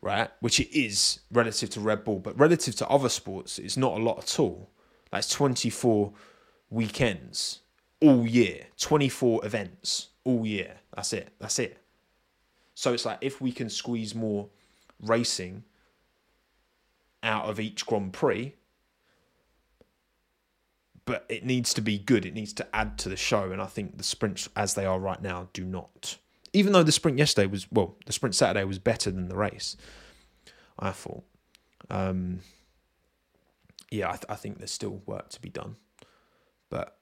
[0.00, 0.30] right?
[0.40, 4.02] Which it is relative to Red Bull, but relative to other sports, it's not a
[4.02, 4.70] lot at all.
[5.10, 6.10] That's 24
[6.70, 7.60] weekends
[8.00, 10.76] all year, 24 events all year.
[10.96, 11.28] That's it.
[11.38, 11.76] That's it.
[12.74, 14.48] So it's like if we can squeeze more
[15.02, 15.64] racing
[17.22, 18.54] out of each Grand Prix,
[21.04, 22.26] but it needs to be good.
[22.26, 24.98] It needs to add to the show, and I think the sprints as they are
[24.98, 26.18] right now do not.
[26.52, 29.76] Even though the sprint yesterday was well, the sprint Saturday was better than the race.
[30.78, 31.24] I thought.
[31.90, 32.40] Um,
[33.90, 35.76] yeah, I, th- I think there's still work to be done,
[36.68, 36.98] but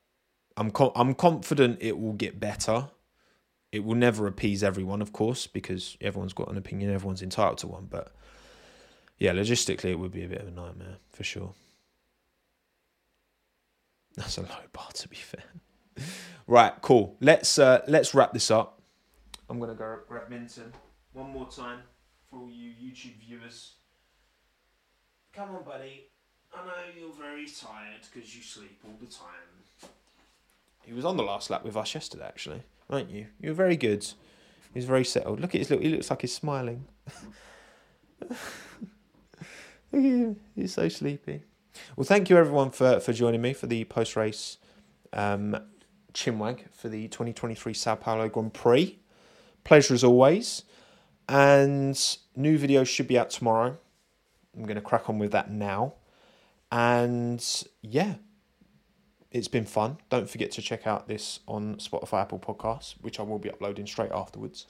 [0.57, 2.89] I'm com- I'm confident it will get better.
[3.73, 7.67] It will never appease everyone, of course, because everyone's got an opinion, everyone's entitled to
[7.67, 7.89] one.
[7.91, 8.15] But
[9.19, 11.55] yeah, logistically, it would be a bit of a nightmare for sure.
[14.17, 15.45] That's a low bar, to be fair.
[16.47, 17.17] right, cool.
[17.21, 18.81] Let's uh, let's wrap this up.
[19.49, 20.73] I'm gonna go grab Minton
[21.13, 21.81] one more time
[22.29, 23.75] for all you YouTube viewers.
[25.33, 26.09] Come on, buddy.
[26.55, 29.91] I know you're very tired because you sleep all the time.
[30.85, 33.27] He was on the last lap with us yesterday, actually, weren't you?
[33.41, 34.07] You were very good.
[34.73, 35.41] He's very settled.
[35.41, 35.83] Look at his look.
[35.83, 36.87] He looks like he's smiling.
[40.55, 41.43] He's so sleepy.
[41.97, 44.59] Well, thank you everyone for, for joining me for the post race
[45.13, 45.57] um,
[46.13, 48.99] chinwag for the 2023 Sao Paulo Grand Prix.
[49.65, 50.65] Pleasure as always.
[51.29, 51.99] And
[52.35, 53.77] new videos should be out tomorrow.
[54.57, 55.95] I'm going to crack on with that now.
[56.73, 57.45] And
[57.83, 58.15] yeah,
[59.31, 59.99] it's been fun.
[60.09, 63.87] Don't forget to check out this on Spotify, Apple Podcasts, which I will be uploading
[63.87, 64.67] straight afterwards.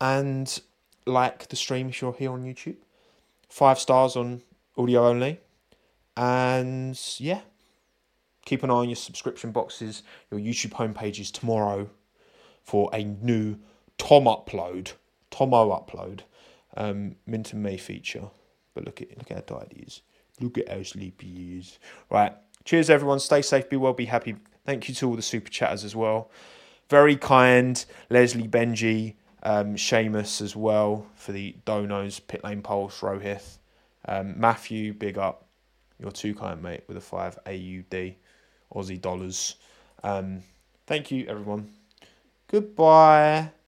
[0.00, 0.60] And
[1.06, 2.76] like the stream if you're here on YouTube.
[3.50, 4.42] Five stars on
[4.78, 5.40] audio only.
[6.16, 7.40] And yeah,
[8.46, 11.90] keep an eye on your subscription boxes, your YouTube homepages tomorrow
[12.62, 13.58] for a new
[13.98, 14.92] Tom upload,
[15.30, 16.20] Tommo upload,
[16.76, 18.30] um, Minton May feature.
[18.72, 20.02] But look at look how tired he is.
[20.40, 21.78] Look at how sleepy he is.
[22.08, 22.32] Right.
[22.64, 23.18] Cheers, everyone.
[23.18, 24.36] Stay safe, be well, be happy.
[24.64, 26.30] Thank you to all the super chatters as well.
[26.88, 33.58] Very kind, Leslie, Benji, um, Seamus as well for the donos, Pit Lane Pulse, Rohith.
[34.06, 35.46] Um, Matthew, big up.
[35.98, 38.14] You're too kind, mate, with a 5 AUD,
[38.74, 39.56] Aussie dollars.
[40.02, 40.42] Um,
[40.86, 41.70] thank you, everyone.
[42.48, 43.50] Goodbye.